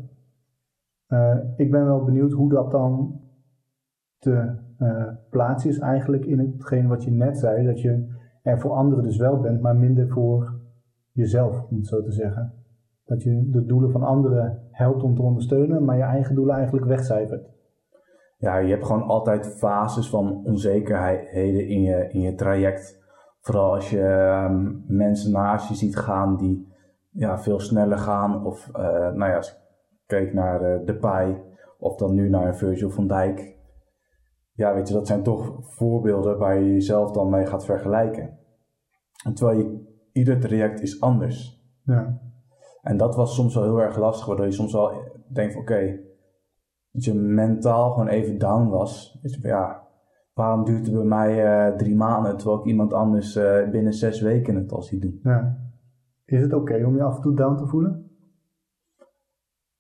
[1.09, 3.21] Uh, ik ben wel benieuwd hoe dat dan
[4.19, 8.71] te uh, plaats is eigenlijk in hetgeen wat je net zei, dat je er voor
[8.71, 10.61] anderen dus wel bent, maar minder voor
[11.13, 12.53] jezelf, om het zo te zeggen.
[13.05, 16.87] Dat je de doelen van anderen helpt om te ondersteunen, maar je eigen doelen eigenlijk
[16.87, 17.51] wegcijfert.
[18.37, 23.01] Ja, je hebt gewoon altijd fases van onzekerheden in je, in je traject.
[23.41, 24.03] Vooral als je
[24.51, 26.73] um, mensen naast je ziet gaan die
[27.11, 28.47] ja, veel sneller gaan.
[28.47, 29.59] Of uh, nou ja, als ik
[30.07, 31.37] kijk naar uh, de Pai
[31.79, 33.57] of dan nu naar Virgil van Dijk
[34.53, 38.39] ja, weet je, dat zijn toch voorbeelden waar je jezelf dan mee gaat vergelijken.
[39.35, 41.67] terwijl je, ieder traject is anders.
[41.85, 42.21] Ja.
[42.83, 44.93] En dat was soms wel heel erg lastig, waardoor je soms wel
[45.29, 46.01] denkt: oké,
[46.91, 49.19] dat je mentaal gewoon even down was.
[49.23, 49.89] Dus ja,
[50.35, 54.21] waarom duurt het bij mij uh, drie maanden terwijl ik iemand anders uh, binnen zes
[54.21, 55.21] weken het al zie doen?
[55.23, 55.59] Ja.
[56.25, 58.11] Is het oké om je af en toe down te voelen?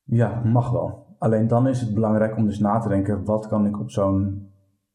[0.05, 1.07] Ja, mag wel.
[1.19, 4.52] Alleen dan is het belangrijk om dus na te denken: wat kan ik op zo'n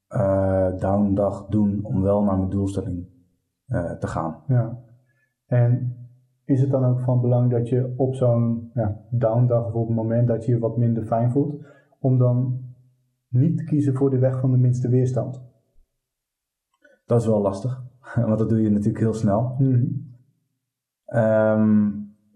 [0.09, 3.07] uh, downdag doen om wel naar mijn doelstelling
[3.67, 4.43] uh, te gaan.
[4.47, 4.79] Ja.
[5.45, 5.95] En
[6.45, 9.95] is het dan ook van belang dat je op zo'n ja, downdag of op het
[9.95, 11.65] moment dat je je wat minder fijn voelt,
[11.99, 12.59] om dan
[13.27, 15.41] niet te kiezen voor de weg van de minste weerstand?
[17.05, 17.83] Dat is wel lastig,
[18.27, 19.55] want dat doe je natuurlijk heel snel.
[19.57, 20.05] Mm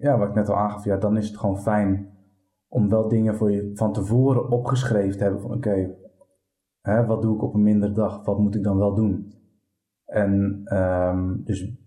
[0.02, 2.10] ja, wat ik net al aangaf, ja, dan is het gewoon fijn
[2.68, 5.96] om wel dingen voor je van tevoren opgeschreven te hebben van oké,
[6.82, 8.26] wat doe ik op een mindere dag?
[8.26, 9.34] Wat moet ik dan wel doen?
[10.06, 11.80] En um, dus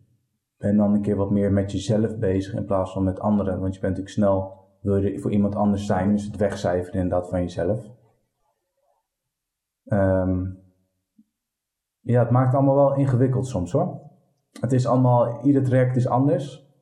[0.57, 3.61] ben dan een keer wat meer met jezelf bezig in plaats van met anderen.
[3.61, 7.28] Want je bent natuurlijk snel, wil je voor iemand anders zijn, dus het wegcijferen inderdaad
[7.28, 7.92] van jezelf.
[9.85, 10.59] Um,
[12.00, 14.00] ja, het maakt allemaal wel ingewikkeld soms hoor.
[14.61, 16.72] Het is allemaal, ieder traject is anders.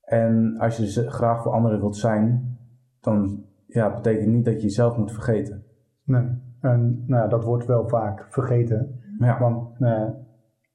[0.00, 2.58] En als je graag voor anderen wilt zijn,
[3.00, 5.64] dan ja, betekent niet dat je jezelf moet vergeten.
[6.04, 9.00] Nee, en nou, dat wordt wel vaak vergeten.
[9.18, 9.38] Ja.
[9.38, 10.12] Want nou,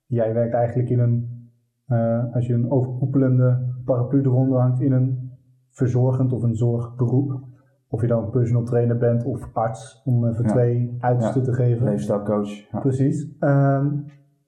[0.06, 1.50] jij werkt eigenlijk in een,
[1.88, 5.32] uh, als je een overkoepelende paraplu eronder hangt, in een
[5.70, 7.46] verzorgend of een zorgberoep.
[7.90, 11.86] Of je dan een personal trainer bent of arts, om even twee uitersten te geven.
[11.86, 12.50] Leefstijlcoach.
[12.72, 12.80] Ja.
[12.80, 13.36] Precies.
[13.40, 14.06] Um,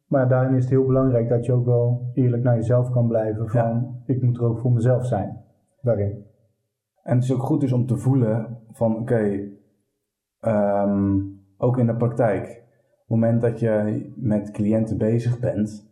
[0.07, 3.49] maar daarin is het heel belangrijk dat je ook wel eerlijk naar jezelf kan blijven.
[3.49, 5.37] Van ik moet er ook voor mezelf zijn.
[5.81, 6.23] Daarin.
[7.03, 9.58] En het is ook goed dus om te voelen van oké, okay,
[10.39, 11.19] ehm,
[11.57, 12.43] ook in de praktijk.
[12.43, 15.89] Op het moment dat je met cliënten bezig bent,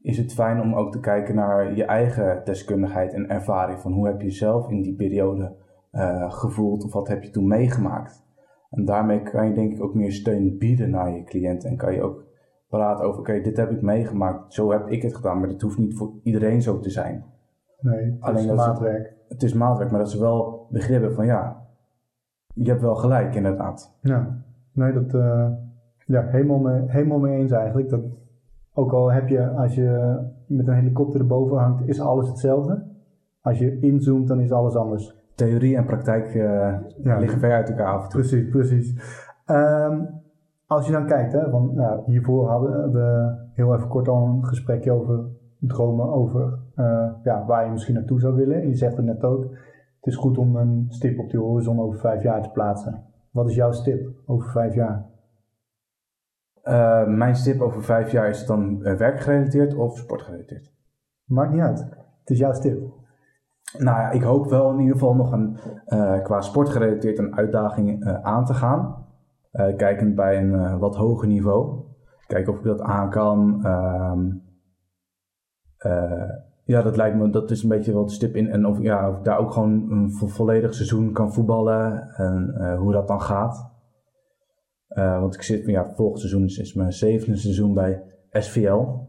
[0.00, 3.80] is het fijn om ook te kijken naar je eigen deskundigheid en ervaring.
[3.80, 5.56] Van hoe heb je zelf in die periode
[5.92, 8.24] uh, gevoeld of wat heb je toen meegemaakt.
[8.70, 11.94] En daarmee kan je denk ik ook meer steun bieden naar je cliënt en kan
[11.94, 12.24] je ook
[12.68, 15.78] praten over, oké, dit heb ik meegemaakt, zo heb ik het gedaan, maar dat hoeft
[15.78, 17.24] niet voor iedereen zo te zijn.
[17.80, 19.16] Nee, het Alleen is maatwerk.
[19.28, 21.63] Het, is maatwerk, maar dat ze wel begrippen van ja,
[22.54, 23.96] je hebt wel gelijk inderdaad.
[24.00, 24.36] Ja,
[24.72, 25.46] nee, dat, uh,
[26.06, 27.88] ja, helemaal mee, helemaal mee eens eigenlijk.
[27.88, 28.02] Dat,
[28.74, 32.82] ook al heb je, als je met een helikopter erboven hangt, is alles hetzelfde.
[33.40, 37.68] Als je inzoomt, dan is alles anders theorie en praktijk uh, ja, liggen ver uit
[37.68, 38.94] elkaar af Precies, precies.
[39.50, 40.08] Um,
[40.66, 44.44] als je dan kijkt, hè, want nou, hiervoor hadden we heel even kort al een
[44.44, 45.24] gesprekje over
[45.58, 48.62] dromen, over uh, ja, waar je misschien naartoe zou willen.
[48.62, 49.46] En je zegt het net ook,
[50.04, 53.04] het is goed om een stip op die horizon over vijf jaar te plaatsen.
[53.30, 55.06] Wat is jouw stip over vijf jaar?
[56.64, 60.72] Uh, mijn stip over vijf jaar is het dan werkgerelateerd of sportgerelateerd?
[61.24, 61.78] Maakt niet uit.
[62.20, 62.78] Het is jouw stip.
[63.78, 68.04] Nou ja, ik hoop wel in ieder geval nog een, uh, qua sportgerelateerd een uitdaging
[68.04, 69.06] uh, aan te gaan.
[69.76, 71.84] Kijkend bij een wat hoger niveau.
[72.26, 73.62] Kijken of ik dat aan kan.
[76.64, 78.48] Ja, dat lijkt me, dat is een beetje wat stip in.
[78.48, 82.08] En of, ja, of ik daar ook gewoon een vo volledig seizoen kan voetballen.
[82.16, 83.72] En hoe dat dan gaat.
[84.94, 89.02] want ik zit, ja, volgend seizoen is, is mijn zevende seizoen bij SVL.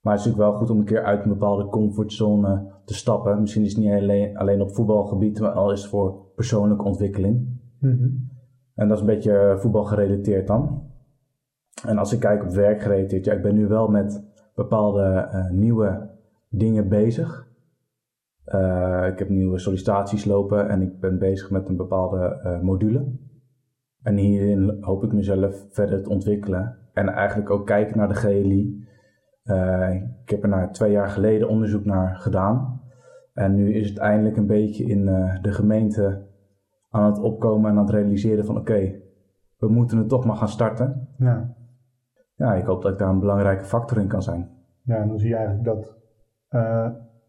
[0.00, 3.40] Maar het is natuurlijk wel goed om een keer uit een bepaalde comfortzone te stappen.
[3.40, 7.60] Misschien is het niet alleen, alleen op voetbalgebied, maar al is het voor persoonlijke ontwikkeling.
[7.78, 8.08] Mhm.
[8.74, 10.82] En dat is een beetje voetbalgerelateerd dan.
[11.86, 16.09] En als ik kijk op werkgerelateerd, ja, ik ben nu wel met bepaalde uh, nieuwe
[16.50, 17.48] dingen bezig.
[18.46, 23.12] Uh, ik heb nieuwe sollicitaties lopen en ik ben bezig met een bepaalde uh, module.
[24.02, 26.78] En hierin hoop ik mezelf verder te ontwikkelen.
[26.92, 28.88] En eigenlijk ook kijken naar de GLI.
[29.44, 32.80] Uh, ik heb er na twee jaar geleden onderzoek naar gedaan.
[33.34, 35.04] En nu is het eindelijk een beetje in
[35.42, 36.26] de gemeente
[36.90, 39.00] aan het opkomen en aan het realiseren van oké,
[39.58, 41.08] we moeten het toch maar gaan starten.
[41.18, 41.54] Ja.
[42.34, 44.48] Ja, ik hoop dat ik daar een belangrijke factor in kan zijn.
[44.82, 45.99] Ja, en dan zie je eigenlijk dat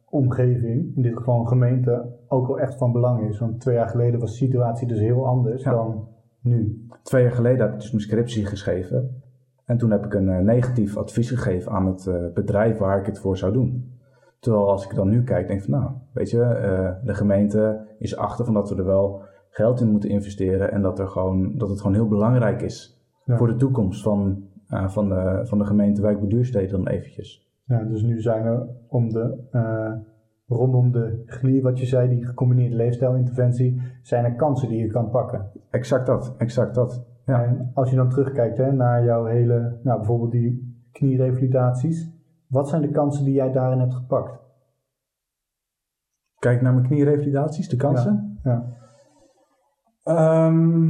[0.10, 3.40] omgeving, in dit geval een gemeente, ook wel echt van belang is.
[3.40, 6.08] Want twee jaar geleden was de situatie dus heel anders dan
[6.42, 6.86] nu.
[7.04, 9.22] Twee jaar geleden heb ik dus mijn scriptie geschreven.
[9.66, 13.06] En toen heb ik een uh, negatief advies gegeven aan het uh, bedrijf waar ik
[13.06, 14.00] het voor zou doen.
[14.40, 17.88] Terwijl als ik dan nu kijk, denk ik van nou, weet je, uh, de gemeente
[18.00, 21.58] is achter van dat we er wel geld in moeten investeren en dat, er gewoon,
[21.58, 26.02] dat het gewoon heel belangrijk is voor de toekomst van, van, de, van de gemeente
[26.02, 27.51] Wijk Duurstede dan eventjes.
[27.72, 29.38] Ja, dus nu zijn er om de,
[30.48, 35.10] rondom de GLI, wat je zei, die gecombineerde leefstijlinterventie, zijn er kansen die je kan
[35.10, 35.52] pakken.
[35.70, 37.06] Exact dat, exact dat.
[37.26, 37.44] Ja.
[37.44, 42.12] En als je dan terugkijkt hè, naar jouw hele, nou, bijvoorbeeld die knierevalidaties,
[42.48, 44.40] wat zijn de kansen die jij daarin hebt gepakt?
[46.40, 48.40] Kijk naar mijn knierevalidaties, de kansen.
[48.44, 48.74] Ja.
[50.04, 50.46] ja.
[50.48, 50.90] Um,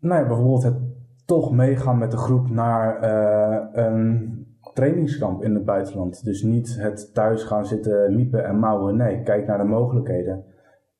[0.00, 0.76] nou ja, bijvoorbeeld het
[1.24, 4.41] toch meegaan met de groep naar uh, een
[4.74, 6.24] trainingskamp in het buitenland.
[6.24, 8.96] Dus niet het thuis gaan zitten miepen en mouwen.
[8.96, 10.44] Nee, kijk naar de mogelijkheden.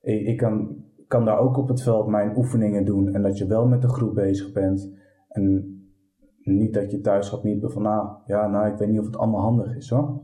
[0.00, 3.66] Ik, kan kan daar ook op het veld mijn oefeningen doen en dat je wel
[3.66, 4.92] met de groep bezig bent.
[5.28, 5.76] En
[6.42, 9.16] niet dat je thuis gaat miepen van, nou ja, nou ik weet niet of het
[9.16, 10.20] allemaal handig is hoor.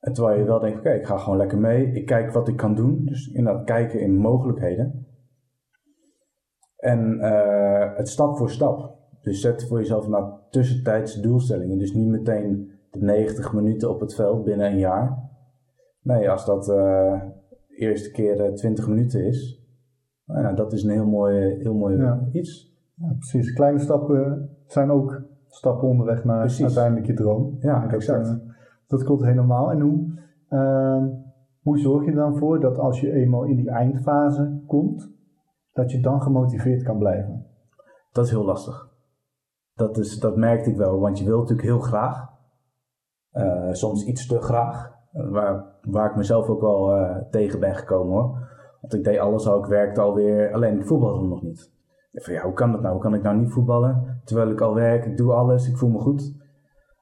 [0.00, 1.92] Terwijl je wel denkt, oké, ik ga gewoon lekker mee.
[1.92, 3.04] Ik kijk wat ik kan doen.
[3.04, 5.06] Dus inderdaad kijken in mogelijkheden.
[6.76, 9.01] En uh, het stap voor stap.
[9.22, 11.78] Dus zet voor jezelf naar tussentijdse doelstellingen.
[11.78, 15.30] Dus niet meteen de 90 minuten op het veld binnen een jaar.
[16.02, 17.22] Nee, als dat uh,
[17.68, 19.66] eerste keer 20 minuten is,
[20.26, 22.76] Nou ja, dat is een heel mooi, heel mooi iets.
[22.94, 23.52] Ja, precies.
[23.52, 27.56] Kleine stappen zijn ook stappen onderweg naar uiteindelijk je droom.
[27.60, 28.26] Ja, exact.
[28.26, 28.40] Dat,
[28.86, 29.70] dat klopt helemaal.
[29.70, 31.04] En hoe, uh,
[31.62, 35.12] hoe zorg je er dan voor dat als je eenmaal in die eindfase komt,
[35.72, 37.46] dat je dan gemotiveerd kan blijven?
[38.12, 38.91] Dat is heel lastig.
[39.74, 42.30] Dat, is, dat merkte ik wel, want je wilt natuurlijk heel graag.
[43.32, 44.90] Uh, soms iets te graag.
[45.10, 48.50] Waar, waar ik mezelf ook wel uh, tegen ben gekomen hoor.
[48.80, 51.72] Want ik deed alles al, ik werkte alweer, alleen ik voetbalde nog niet.
[52.12, 52.92] Ik van ja, hoe kan dat nou?
[52.92, 54.20] Hoe kan ik nou niet voetballen?
[54.24, 56.34] Terwijl ik al werk, ik doe alles, ik voel me goed.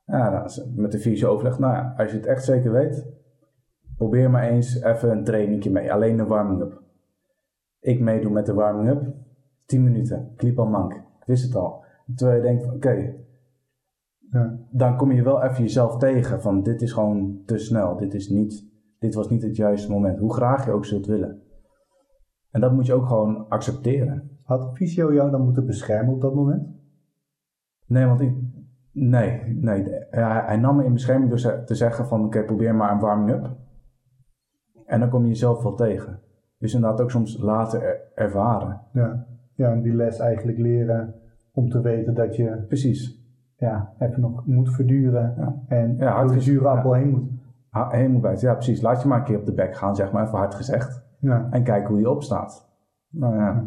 [0.04, 3.06] Ja, nou, met de fysio overleg, nou ja, als je het echt zeker weet,
[3.96, 5.92] probeer maar eens even een trainingje mee.
[5.92, 6.82] Alleen een warming-up.
[7.80, 9.14] Ik meedoe met de warming-up.
[9.66, 10.30] 10 minuten.
[10.34, 10.92] Ik liep al mank.
[10.92, 11.84] Ik wist het al.
[12.14, 13.14] Terwijl je denkt, oké,
[14.30, 14.58] ja.
[14.70, 17.96] dan kom je wel even jezelf tegen van dit is gewoon te snel.
[17.96, 18.68] Dit, is niet,
[18.98, 20.18] dit was niet het juiste moment.
[20.18, 21.42] Hoe graag je ook zult willen.
[22.50, 24.38] En dat moet je ook gewoon accepteren.
[24.42, 26.68] Had fysio jou dan moeten beschermen op dat moment?
[27.86, 28.34] Nee, want ik,
[28.92, 29.84] nee, nee.
[30.10, 33.56] Hij, hij nam me in bescherming door te zeggen van oké, probeer maar een warming-up.
[34.86, 36.20] En dan kom je jezelf wel tegen.
[36.58, 38.80] Dus inderdaad ook soms later ervaren.
[38.92, 39.26] Ja.
[39.54, 41.19] ja, en die les eigenlijk leren
[41.52, 42.64] om te weten dat je...
[42.68, 43.18] Precies.
[43.56, 45.62] Ja, even nog moet verduren ja.
[45.66, 47.30] en ja, door de zure appel heen moet.
[47.70, 48.80] heen moet bijten, ja precies.
[48.80, 51.02] Laat je maar een keer op de bek gaan, zeg maar, even hard gezegd.
[51.18, 51.48] Ja.
[51.50, 52.68] En kijk hoe je opstaat.
[53.08, 53.64] Nou ja.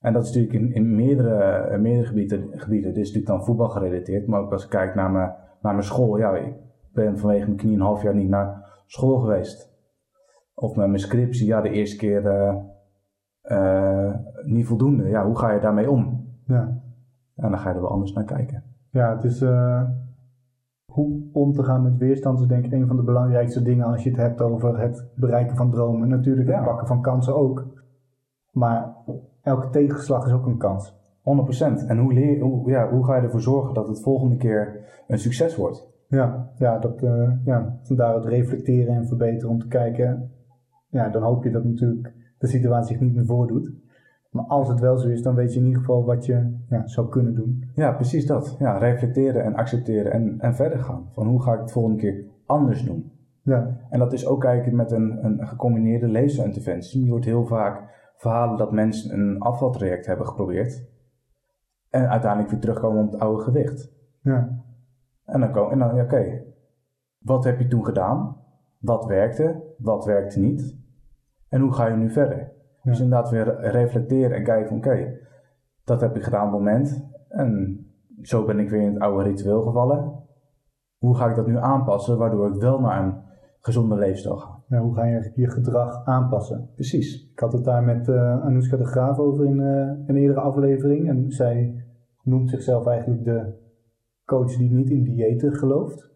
[0.00, 2.94] En dat is natuurlijk in, in meerdere, meerdere gebieden, gebieden.
[2.94, 5.84] Dit is natuurlijk dan voetbal gerelateerd, maar ook als ik kijk naar mijn, naar mijn
[5.84, 6.18] school.
[6.18, 6.54] Ja, ik
[6.92, 9.70] ben vanwege mijn knie een half jaar niet naar school geweest.
[10.54, 12.54] Of met mijn scriptie, ja, de eerste keer uh,
[13.42, 15.08] uh, niet voldoende.
[15.08, 16.28] Ja, hoe ga je daarmee om?
[16.46, 16.81] Ja.
[17.42, 18.62] En dan ga je er wel anders naar kijken.
[18.90, 19.82] Ja, het is uh,
[20.92, 24.02] hoe om te gaan met weerstand is denk ik een van de belangrijkste dingen als
[24.02, 26.08] je het hebt over het bereiken van dromen.
[26.08, 27.66] Natuurlijk het pakken van kansen ook.
[28.50, 28.96] Maar
[29.42, 31.00] elke tegenslag is ook een kans.
[31.20, 31.86] 100%.
[31.86, 35.18] En hoe, leer, hoe, ja, hoe ga je ervoor zorgen dat het volgende keer een
[35.18, 35.90] succes wordt?
[36.08, 40.30] Ja, ja, dat, uh, ja, vandaar het reflecteren en verbeteren om te kijken.
[40.88, 43.72] Ja, dan hoop je dat natuurlijk de situatie zich niet meer voordoet.
[44.32, 46.86] Maar als het wel zo is, dan weet je in ieder geval wat je ja,
[46.86, 47.70] zou kunnen doen.
[47.74, 48.56] Ja, precies dat.
[48.58, 51.08] Ja, reflecteren en accepteren en, en verder gaan.
[51.10, 53.12] Van hoe ga ik het volgende keer anders doen?
[53.42, 53.78] Ja.
[53.90, 57.04] En dat is ook kijken met een, een gecombineerde leesinterventie.
[57.04, 60.84] Je hoort heel vaak verhalen dat mensen een afvaltraject hebben geprobeerd.
[61.90, 63.92] En uiteindelijk weer terugkomen op het oude gewicht.
[64.20, 64.62] Ja.
[65.24, 66.42] En dan, komen, en dan oké,
[67.18, 68.36] wat heb je toen gedaan?
[68.78, 69.62] Wat werkte?
[69.78, 70.76] Wat werkte niet?
[71.48, 72.52] En hoe ga je nu verder?
[72.82, 75.18] Dus inderdaad weer reflecteren en kijken van oké,
[75.84, 77.10] dat heb ik gedaan op het moment.
[77.28, 77.80] En
[78.22, 80.20] zo ben ik weer in het oude ritueel gevallen.
[80.98, 83.14] Hoe ga ik dat nu aanpassen waardoor ik wel naar een
[83.60, 84.78] gezonde leefstijl ga?
[84.78, 86.70] Hoe ga je je gedrag aanpassen?
[86.74, 87.30] Precies.
[87.32, 91.08] Ik had het daar met uh, Anouska de Graaf over in uh, een eerdere aflevering.
[91.08, 91.84] En zij
[92.22, 93.60] noemt zichzelf eigenlijk de
[94.24, 96.11] coach die niet in diëten gelooft.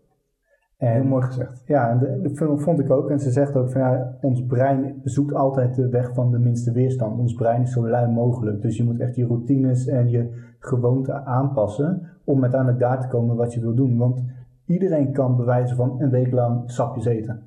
[0.76, 1.62] En, Heel mooi gezegd.
[1.66, 3.10] Ja, en dat vond ik ook.
[3.10, 6.72] En ze zegt ook van ja, ons brein zoekt altijd de weg van de minste
[6.72, 7.18] weerstand.
[7.18, 8.62] Ons brein is zo lui mogelijk.
[8.62, 13.36] Dus je moet echt je routines en je gewoonten aanpassen om uiteindelijk daar te komen
[13.36, 13.98] wat je wil doen.
[13.98, 14.24] Want
[14.66, 17.42] iedereen kan bewijzen van een week lang sapjes eten.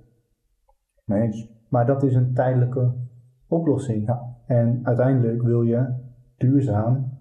[1.05, 2.93] Nee Maar dat is een tijdelijke
[3.47, 4.05] oplossing.
[4.05, 4.35] Ja.
[4.45, 5.93] En uiteindelijk wil je
[6.37, 7.17] duurzaam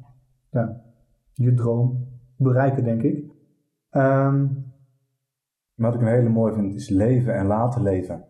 [0.51, 0.81] ja,
[1.33, 3.25] je droom bereiken, denk ik.
[3.91, 4.68] Um,
[5.79, 8.25] wat ik een hele mooi vind, is leven en laten leven.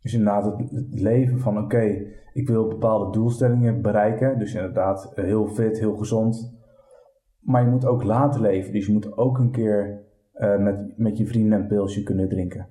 [0.00, 4.38] Dus inderdaad het, leven van oké, ik wil bepaalde doelstellingen bereiken.
[4.38, 6.60] Dus inderdaad heel fit, heel gezond.
[7.40, 8.72] Maar je moet ook laten leven.
[8.72, 10.04] Dus je moet ook een keer
[10.34, 12.68] uh, met, met je vrienden een pilsje kunnen drinken.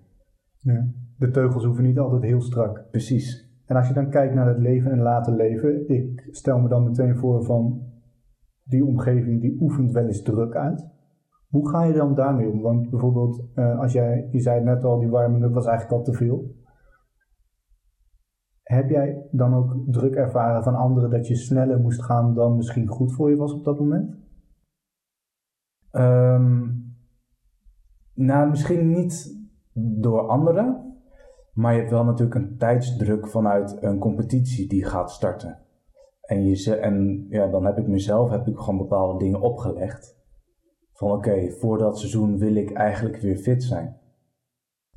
[0.60, 0.88] Ja.
[1.18, 2.86] De teugels hoeven niet altijd heel strak.
[2.92, 3.50] Precies.
[3.66, 6.84] En als je dan kijkt naar het leven en laten leven, ik stel me dan
[6.84, 7.82] meteen voor van
[8.64, 10.90] die omgeving die oefent wel eens druk uit.
[11.52, 12.62] Hoe ga je dan daarmee om?
[12.62, 16.14] Want bijvoorbeeld, uh, als jij, je zei net al, die warming-up was eigenlijk al te
[16.14, 16.56] veel.
[18.64, 22.88] Heb jij dan ook druk ervaren van anderen dat je sneller moest gaan dan misschien
[22.88, 24.16] goed voor je was op dat moment?
[25.92, 26.96] Um,
[28.14, 29.40] nou, misschien niet
[29.74, 30.98] door anderen,
[31.54, 35.60] maar je hebt wel natuurlijk een tijdsdruk vanuit een competitie die gaat starten.
[36.22, 40.21] En, je, en ja, dan heb ik mezelf heb ik gewoon bepaalde dingen opgelegd
[41.02, 43.98] van oké, voor dat seizoen wil ik eigenlijk weer fit zijn.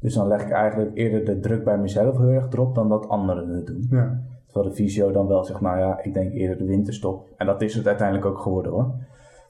[0.00, 3.08] Dus dan leg ik eigenlijk eerder de druk bij mezelf heel erg erop dan dat
[3.08, 3.86] anderen het doen.
[3.90, 4.20] Ja.
[4.46, 7.28] Terwijl de fysio dan wel zegt, nou ja, ik denk eerder de winterstop.
[7.36, 8.94] En dat is het uiteindelijk ook geworden hoor.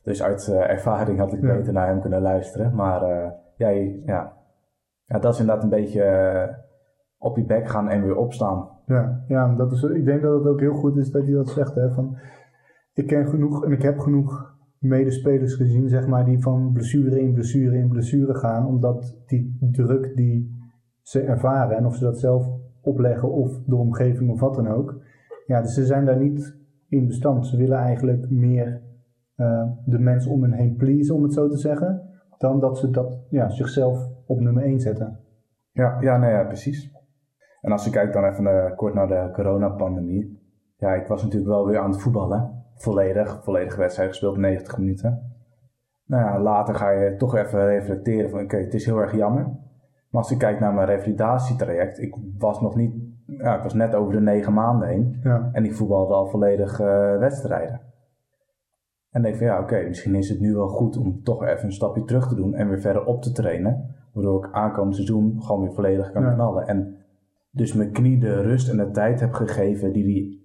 [0.03, 2.75] Dus uit uh, ervaring had ik beter naar hem kunnen luisteren.
[2.75, 3.69] Maar uh, ja,
[4.07, 4.37] ja,
[5.05, 6.57] ja, dat is inderdaad een beetje uh,
[7.19, 8.69] op je bek gaan en weer opstaan.
[8.87, 11.49] Ja, ja dat is, ik denk dat het ook heel goed is dat je dat
[11.49, 11.75] zegt.
[11.75, 12.17] Hè, van,
[12.93, 14.54] ik ken genoeg en ik heb genoeg
[14.85, 20.17] medespelers gezien, zeg maar, die van blessure in blessure in blessure gaan, omdat die druk
[20.17, 20.55] die
[21.03, 22.47] ze ervaren en of ze dat zelf
[22.81, 25.03] opleggen of de omgeving of wat dan ook,
[25.47, 26.57] ja, dus ze zijn daar niet
[26.89, 27.47] in bestand.
[27.47, 28.83] Ze willen eigenlijk meer
[29.37, 32.03] uh, de mensen om hen heen pleasen, om het zo te zeggen,
[32.39, 35.19] dan dat ze dat ja, zichzelf op nummer 1 zetten.
[35.73, 36.93] Ja, ja, nou ja, precies.
[37.61, 40.43] En als je kijkt dan even uh, kort naar de coronapandemie.
[40.77, 42.64] Ja, ik was natuurlijk wel weer aan het voetballen.
[42.75, 45.33] Volledig, volledige wedstrijd gespeeld, 90 minuten.
[46.07, 49.43] Nou ja, later ga je toch even reflecteren van oké, het is heel erg jammer.
[50.11, 52.95] Maar als ik kijk naar mijn revalidatietraject, ik was nog niet,
[53.27, 55.21] ja, ik was net over de negen maanden heen.
[55.23, 55.51] Ja.
[55.53, 57.81] En ik voetbalde al volledig uh, wedstrijden.
[59.11, 61.73] En denk van ja, oké, misschien is het nu wel goed om toch even een
[61.73, 63.95] stapje terug te doen en weer verder op te trainen.
[64.13, 66.67] Waardoor ik aankomend seizoen gewoon weer volledig kan knallen.
[66.67, 66.97] En
[67.51, 70.39] dus mijn knie de rust en de tijd heb gegeven die hij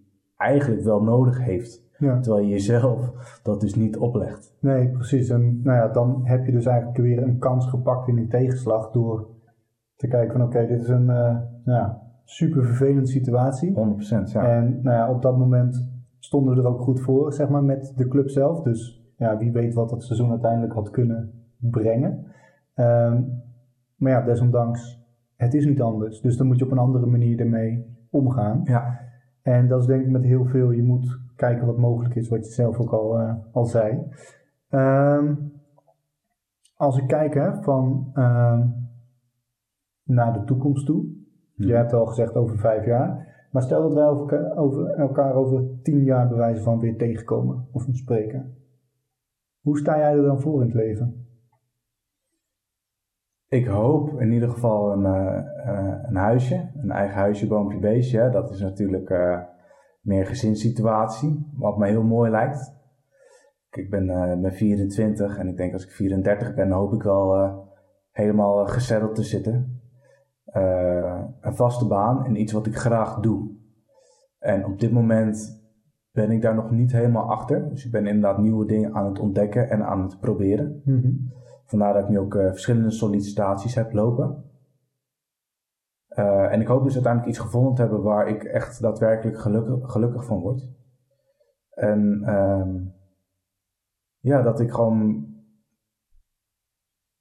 [0.48, 1.89] eigenlijk wel nodig heeft.
[2.00, 3.12] Terwijl je jezelf
[3.43, 4.58] dat dus niet oplegt.
[4.60, 5.30] Nee, precies.
[5.30, 8.91] En nou ja, dan heb je dus eigenlijk weer een kans gepakt in die tegenslag
[8.91, 9.28] door
[9.95, 13.74] te kijken van oké, dit is een uh, ja, super vervelende situatie.
[13.74, 14.43] 100% ja.
[14.43, 15.89] En nou ja, op dat moment
[16.20, 18.62] stonden we er ook goed voor, zeg maar, met de club zelf.
[18.62, 22.26] Dus ja, wie weet wat dat seizoen uiteindelijk had kunnen brengen.
[22.76, 23.41] Um,
[23.95, 26.22] maar ja, desondanks, het is niet anders.
[26.22, 28.62] Dus dan moet je op een andere manier ermee omgaan.
[28.64, 29.00] Ja.
[29.41, 30.72] En dat is denk ik met heel veel.
[30.72, 34.04] Je moet kijken wat mogelijk is, wat je zelf ook al, uh, al zei.
[34.70, 35.52] Um,
[36.76, 38.60] als ik kijk hè, van uh,
[40.04, 41.02] naar de toekomst toe.
[41.56, 41.68] Hmm.
[41.68, 43.28] Je hebt al gezegd over vijf jaar.
[43.52, 47.86] Maar stel dat wij over, over elkaar over tien jaar bewijzen van weer tegenkomen of
[47.92, 48.58] spreken.
[49.62, 51.28] Hoe sta jij er dan voor in het leven?
[53.48, 58.30] Ik hoop in ieder geval een, uh, een huisje, een eigen huisje, boompje, beestje.
[58.30, 59.10] Dat is natuurlijk
[60.10, 62.78] meer gezinssituatie, wat mij heel mooi lijkt.
[63.72, 67.68] Ik ben, uh, ben 24 en ik denk als ik 34 ben, hoop ik wel
[68.12, 69.82] helemaal gezetteld te zitten.
[71.41, 73.51] een vaste baan en iets wat ik graag doe.
[74.39, 75.62] En op dit moment
[76.12, 77.70] ben ik daar nog niet helemaal achter.
[77.70, 80.82] Dus ik ben inderdaad nieuwe dingen aan het ontdekken en aan het proberen.
[80.86, 81.32] Mm
[81.66, 84.49] Vandaar dat ik nu ook verschillende sollicitaties heb lopen.
[86.20, 89.40] Uh, en ik hoop dus uiteindelijk iets gevonden te hebben waar ik echt daadwerkelijk
[89.82, 90.70] gelukkig, van word.
[91.70, 92.66] En uh,
[94.20, 95.28] ja, dat ik gewoon.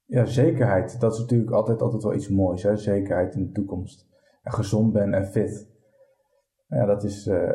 [0.05, 0.99] Ja, zekerheid.
[0.99, 2.63] Dat is natuurlijk altijd, altijd wel iets moois.
[2.63, 2.77] Hè?
[2.77, 4.07] Zekerheid in de toekomst.
[4.43, 5.69] En gezond ben en fit.
[6.67, 7.51] Ja, dat is, uh,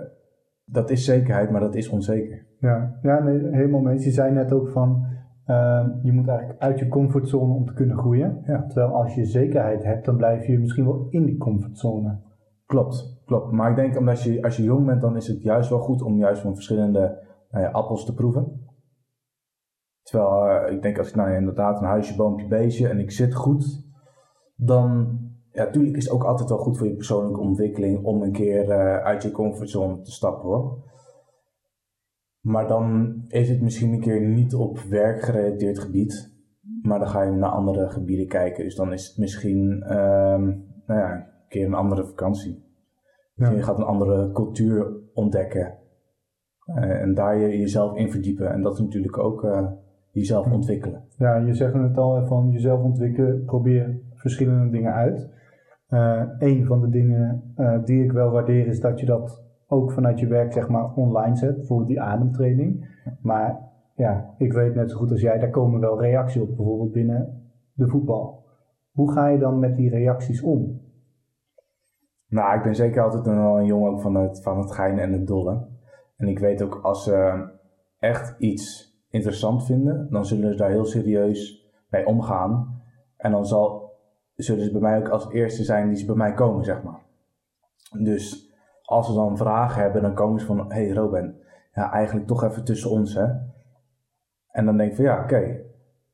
[0.64, 2.46] dat is zekerheid, maar dat is onzeker.
[2.58, 4.00] Ja, ja nee, helemaal mee.
[4.00, 5.06] Je zei net ook van
[5.44, 8.42] Ehm, je moet eigenlijk uit je comfortzone om te kunnen groeien.
[8.46, 8.64] Ja.
[8.66, 12.20] Terwijl als je zekerheid hebt, dan blijf je misschien wel in die comfortzone.
[12.66, 13.52] Klopt, klopt.
[13.52, 16.02] Maar ik denk omdat je, als je jong bent, dan is het juist wel goed
[16.02, 18.62] om juist van verschillende nou ja, appels te proeven.
[20.02, 23.34] Terwijl uh, ik denk als ik nou inderdaad een huisje, boompje, beestje en ik zit
[23.34, 23.86] goed,
[24.56, 25.18] dan
[25.50, 28.68] ja, natuurlijk is het ook altijd wel goed voor je persoonlijke ontwikkeling om een keer
[28.68, 30.92] uh, uit je comfortzone te stappen hoor.
[32.44, 36.32] Maar dan is het misschien een keer niet op werkgerelateerd gebied.
[36.82, 38.64] Maar dan ga je naar andere gebieden kijken.
[38.64, 42.64] Dus dan is het misschien um, nou ja, een keer een andere vakantie.
[43.34, 43.50] Ja.
[43.50, 45.74] Je gaat een andere cultuur ontdekken.
[46.66, 48.52] Uh, en daar je jezelf in verdiepen.
[48.52, 49.70] En dat is natuurlijk ook uh,
[50.10, 51.04] jezelf ontwikkelen.
[51.16, 53.44] Ja, je zegt het al van jezelf ontwikkelen.
[53.44, 55.32] Probeer verschillende dingen uit.
[55.88, 59.43] Uh, een van de dingen die ik wel waardeer is dat je dat
[59.74, 62.88] ook vanuit je werk zeg maar online zet, bijvoorbeeld die ademtraining.
[63.20, 66.92] Maar ja, ik weet net zo goed als jij, daar komen wel reacties op, bijvoorbeeld
[66.92, 68.44] binnen de voetbal.
[68.92, 70.80] Hoe ga je dan met die reacties om?
[72.28, 75.66] Nou, ik ben zeker altijd een, jongen van het, van het gein en het dolle.
[76.16, 77.48] En ik weet ook als ze
[77.98, 82.82] echt iets interessant vinden, dan zullen ze daar heel serieus mee omgaan.
[83.16, 83.92] En dan zal,
[84.34, 87.02] zullen ze bij mij ook als eerste zijn die ze bij mij komen, zeg maar.
[87.98, 88.53] Dus
[88.84, 91.34] als ze dan vragen hebben, dan komen ze van, hé hey Robin,
[91.72, 93.26] ja, eigenlijk toch even tussen ons, hè.
[94.50, 95.60] En dan denk ik van, ja, oké,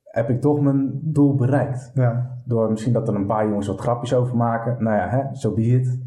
[0.02, 1.90] heb ik toch mijn doel bereikt.
[1.94, 2.38] Ja.
[2.44, 4.82] Door misschien dat er een paar jongens wat grapjes over maken.
[4.84, 6.00] Nou ja, hè, zo so be it.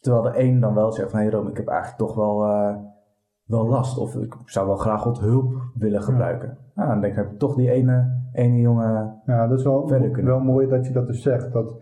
[0.00, 2.44] Terwijl de een dan wel zegt van, hé hey Robin, ik heb eigenlijk toch wel,
[2.44, 2.76] uh,
[3.44, 3.98] wel last.
[3.98, 6.48] Of ik zou wel graag wat hulp willen gebruiken.
[6.48, 6.56] Ja.
[6.74, 9.88] Nou, dan denk ik, heb ik toch die ene, ene jongen Ja, dat is wel,
[10.12, 11.52] wel mooi dat je dat dus zegt.
[11.52, 11.74] Dat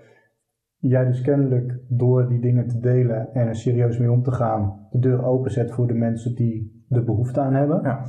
[0.78, 4.86] jij dus kennelijk door die dingen te delen en er serieus mee om te gaan,
[4.90, 7.82] de deur openzet voor de mensen die de behoefte aan hebben.
[7.82, 8.04] Ja.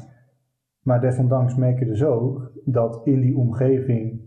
[0.81, 4.21] Maar desondanks merk je dus ook dat in die omgeving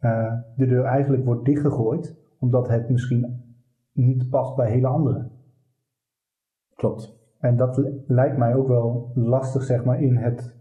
[0.00, 3.42] uh, de deur eigenlijk wordt dichtgegooid, omdat het misschien
[3.92, 5.30] niet past bij hele anderen.
[6.74, 7.22] Klopt.
[7.38, 10.56] En dat lijkt mij ook wel lastig, zeg maar, in het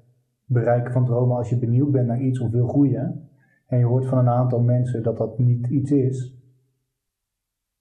[0.45, 3.29] bereiken van dromen als je benieuwd bent naar iets of wil groeien.
[3.67, 6.42] En je hoort van een aantal mensen dat dat niet iets is.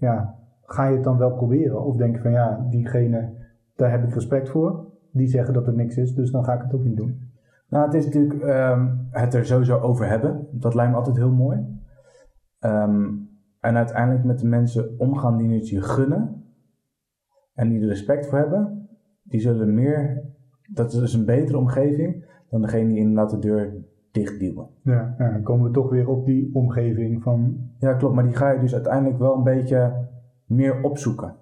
[0.03, 1.85] Ja, ga je het dan wel proberen?
[1.85, 3.33] Of denk je van ja, diegene,
[3.77, 4.87] daar heb ik respect voor.
[5.11, 7.31] Die zeggen dat er niks is, dus dan ga ik het ook niet doen.
[7.69, 10.47] Nou, het is natuurlijk ehm, het er sowieso over hebben.
[10.51, 11.81] Dat lijkt me altijd heel mooi.
[12.59, 13.09] Ehm,
[13.61, 16.45] en uiteindelijk met de mensen omgaan die het je gunnen.
[17.55, 18.89] En die er respect voor hebben.
[19.23, 20.25] Die zullen meer,
[20.73, 23.75] dat is dus een betere omgeving dan degene die inderdaad de deur
[24.13, 24.67] dichtduwen.
[24.83, 27.71] Ja, ja, dan komen we toch weer op die omgeving van...
[27.79, 28.15] Ja, klopt.
[28.15, 30.09] Maar die ga je dus uiteindelijk wel een beetje
[30.47, 31.35] meer opzoeken.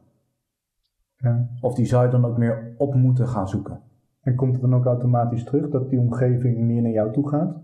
[1.17, 1.49] Ja.
[1.61, 3.81] Of die zou je dan ook meer op moeten gaan zoeken.
[4.21, 7.57] En komt het dan ook automatisch terug dat die omgeving meer naar jou toe gaat?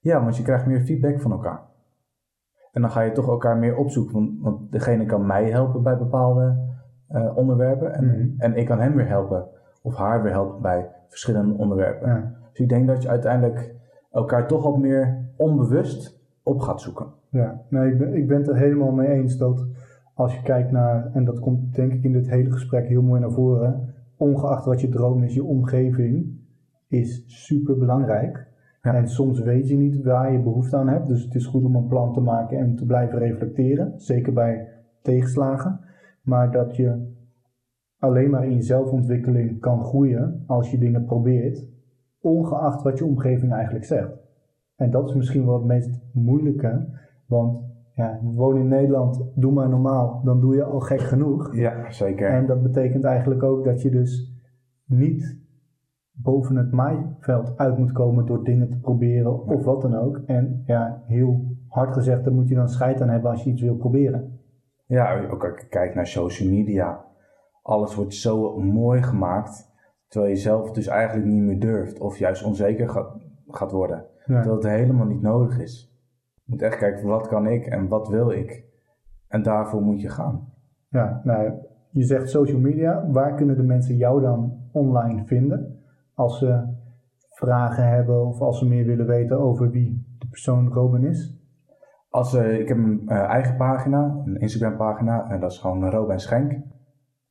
[0.00, 1.60] Ja, want je krijgt meer feedback van elkaar.
[2.72, 4.14] En dan ga je toch elkaar meer opzoeken.
[4.14, 6.76] Want, want degene kan mij helpen bij bepaalde
[7.10, 7.94] uh, onderwerpen.
[7.94, 8.40] En, mhm.
[8.40, 9.46] en ik kan hem weer helpen.
[9.82, 12.08] Of haar weer helpen bij verschillende onderwerpen.
[12.08, 12.34] Ja.
[12.50, 13.74] Dus ik denk dat je uiteindelijk
[14.18, 17.06] elkaar toch wat meer onbewust op gaat zoeken.
[17.30, 19.66] Ja, nee, ik ben, ik ben het er helemaal mee eens dat
[20.14, 23.20] als je kijkt naar, en dat komt denk ik in dit hele gesprek heel mooi
[23.20, 26.38] naar voren, ongeacht wat je droom is, je omgeving
[26.88, 28.46] is super belangrijk.
[28.80, 31.76] En soms weet je niet waar je behoefte aan hebt, dus het is goed om
[31.76, 34.68] een plan te maken en te blijven reflecteren, zeker bij
[35.02, 35.80] tegenslagen.
[36.22, 37.12] Maar dat je
[37.98, 41.66] alleen maar in je zelfontwikkeling kan groeien als je dingen probeert,
[42.28, 44.10] ongeacht wat je omgeving eigenlijk zegt.
[44.76, 46.88] En dat is misschien wel het meest moeilijke,
[47.26, 51.56] want ja, wonen in Nederland, doe maar normaal, dan doe je al gek genoeg.
[51.56, 52.28] Ja, zeker.
[52.30, 54.32] En dat betekent eigenlijk ook dat je dus
[54.84, 55.38] niet
[56.12, 60.20] boven het maaiveld uit moet komen door dingen te proberen of wat dan ook.
[60.26, 63.62] En ja, heel hard gezegd, daar moet je dan scheid aan hebben als je iets
[63.62, 64.38] wil proberen.
[64.86, 67.04] Ja, ook kijk naar social media.
[67.62, 69.67] Alles wordt zo mooi gemaakt,
[70.08, 73.16] terwijl je zelf dus eigenlijk niet meer durft of juist onzeker gaat,
[73.48, 74.06] gaat worden.
[74.26, 74.34] Ja.
[74.34, 75.92] Terwijl het helemaal niet nodig is.
[76.34, 78.64] Je moet echt kijken, wat kan ik en wat wil ik?
[79.28, 80.52] En daarvoor moet je gaan.
[80.88, 81.52] Ja, nou,
[81.90, 83.10] je zegt social media.
[83.10, 85.82] Waar kunnen de mensen jou dan online vinden?
[86.14, 86.76] Als ze
[87.30, 91.36] vragen hebben of als ze meer willen weten over wie de persoon Robin is?
[92.08, 95.90] Als, uh, ik heb een uh, eigen pagina, een Instagram pagina, en dat is gewoon
[95.90, 96.52] Robin Schenk.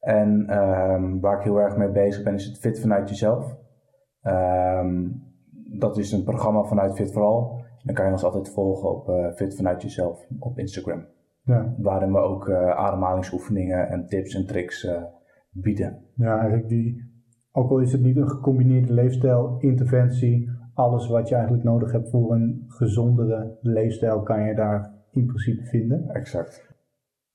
[0.07, 3.57] En uh, waar ik heel erg mee bezig ben, is het Fit vanuit jezelf.
[4.21, 5.07] Ehm,
[5.79, 7.65] dat is een programma vanuit Fit for All.
[7.83, 11.05] Dan kan je ons altijd volgen op uh, Fit Vanuit Jezelf op Instagram.
[11.43, 11.73] Ja.
[11.77, 15.03] Waarin we ook uh, ademhalingsoefeningen en tips en tricks uh,
[15.49, 16.05] bieden.
[16.15, 17.11] Ja, eigenlijk die,
[17.51, 22.09] ook al is het niet een gecombineerde leefstijl, interventie, alles wat je eigenlijk nodig hebt
[22.09, 26.09] voor een gezondere leefstijl kan je daar in principe vinden.
[26.09, 26.66] Exact.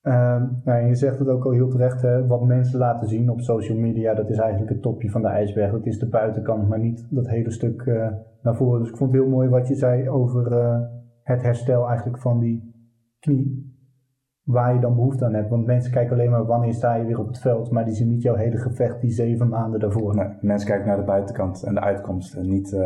[0.03, 3.41] Uh, nou, je zegt het ook al heel terecht, hè, wat mensen laten zien op
[3.41, 5.71] social media, dat is eigenlijk het topje van de ijsberg.
[5.71, 8.09] Dat is de buitenkant, maar niet dat hele stuk uh,
[8.43, 8.81] naar voren.
[8.81, 10.81] Dus ik vond het heel mooi wat je zei over uh,
[11.23, 12.75] het herstel eigenlijk van die
[13.19, 13.71] knie.
[14.43, 15.51] Waar je dan behoefte aan hebt.
[15.51, 18.09] Want mensen kijken alleen maar wanneer sta je weer op het veld, maar die zien
[18.09, 20.15] niet jouw hele gevecht die zeven maanden daarvoor.
[20.15, 22.77] Nee, mensen kijken naar de buitenkant en de uitkomst en niet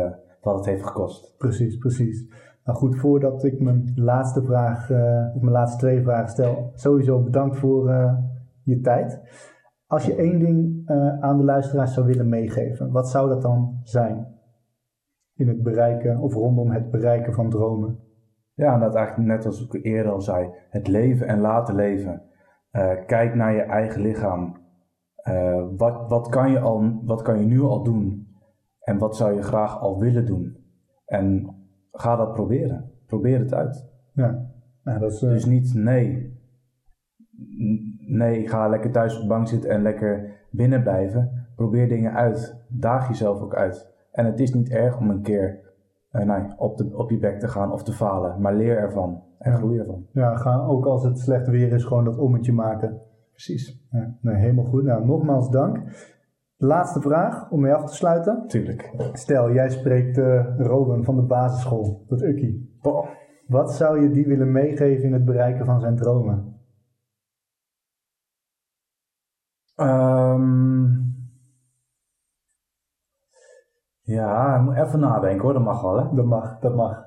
[0.41, 1.37] wat het heeft gekost.
[1.37, 2.27] Precies, precies.
[2.67, 7.23] Nou goed, voordat ik mijn laatste vraag, uh, of mijn laatste twee vragen stel, sowieso
[7.23, 8.17] bedankt voor uh,
[8.63, 9.21] je tijd.
[9.85, 13.79] Als je één ding uh, aan de luisteraars zou willen meegeven, wat zou dat dan
[13.83, 14.27] zijn?
[15.35, 17.99] In het bereiken of rondom het bereiken van dromen?
[18.53, 22.21] Ja, dat eigenlijk net als ik eerder al zei, het leven en laten leven.
[23.05, 24.57] kijk naar je eigen lichaam.
[25.77, 28.27] wat, wat, kan je al, wat kan je nu al doen?
[28.79, 30.57] En wat zou je graag al willen doen?
[31.05, 31.56] En
[31.99, 32.91] ga dat proberen.
[33.05, 33.89] Probeer het uit.
[34.13, 34.49] Ja.
[34.83, 36.35] ja dat is, Dus niet nee.
[38.07, 41.47] Nee, ga lekker thuis op de bank zitten en lekker binnen blijven.
[41.55, 42.65] Probeer dingen uit.
[42.67, 43.93] Daag jezelf ook uit.
[44.11, 45.59] En het is niet erg om een keer
[46.11, 48.41] uh, nee, op, de, op je bek te gaan of te falen.
[48.41, 49.57] Maar leer ervan en ja.
[49.57, 50.05] groei ervan.
[50.11, 53.01] Ja, ga ook als het slecht weer is, gewoon dat ommetje maken.
[53.31, 53.87] Precies.
[53.91, 54.83] Ja, nee, helemaal goed.
[54.83, 55.77] Nou, nogmaals dank.
[56.59, 58.47] Laatste vraag om mee af te sluiten.
[58.47, 58.93] Tuurlijk.
[59.13, 62.79] Stel, jij spreekt uh, Robin van de basisschool, dat Ukkie.
[63.47, 66.55] Wat zou je die willen meegeven in het bereiken van zijn dromen?
[69.75, 71.15] Um,
[74.01, 76.15] ja, ik moet even nadenken hoor, dat mag wel hè?
[76.15, 77.05] Dat mag, dat mag.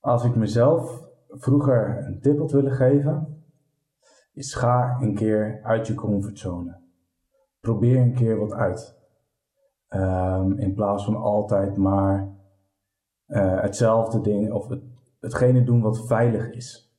[0.00, 3.44] Als ik mezelf vroeger een tip had willen geven,
[4.32, 6.83] is ga een keer uit je comfortzone
[7.64, 9.02] probeer een keer wat uit.
[9.88, 12.28] Um, in plaats van altijd maar
[13.26, 14.82] uh, hetzelfde ding of het,
[15.20, 16.96] hetgene doen wat veilig is.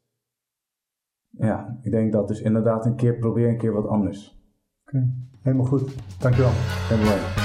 [1.30, 4.40] ja, ik denk dat dus inderdaad een keer probeer een keer wat anders.
[4.86, 5.96] Oké, helemaal goed.
[6.20, 6.52] Dankjewel.
[6.54, 7.45] Helemaal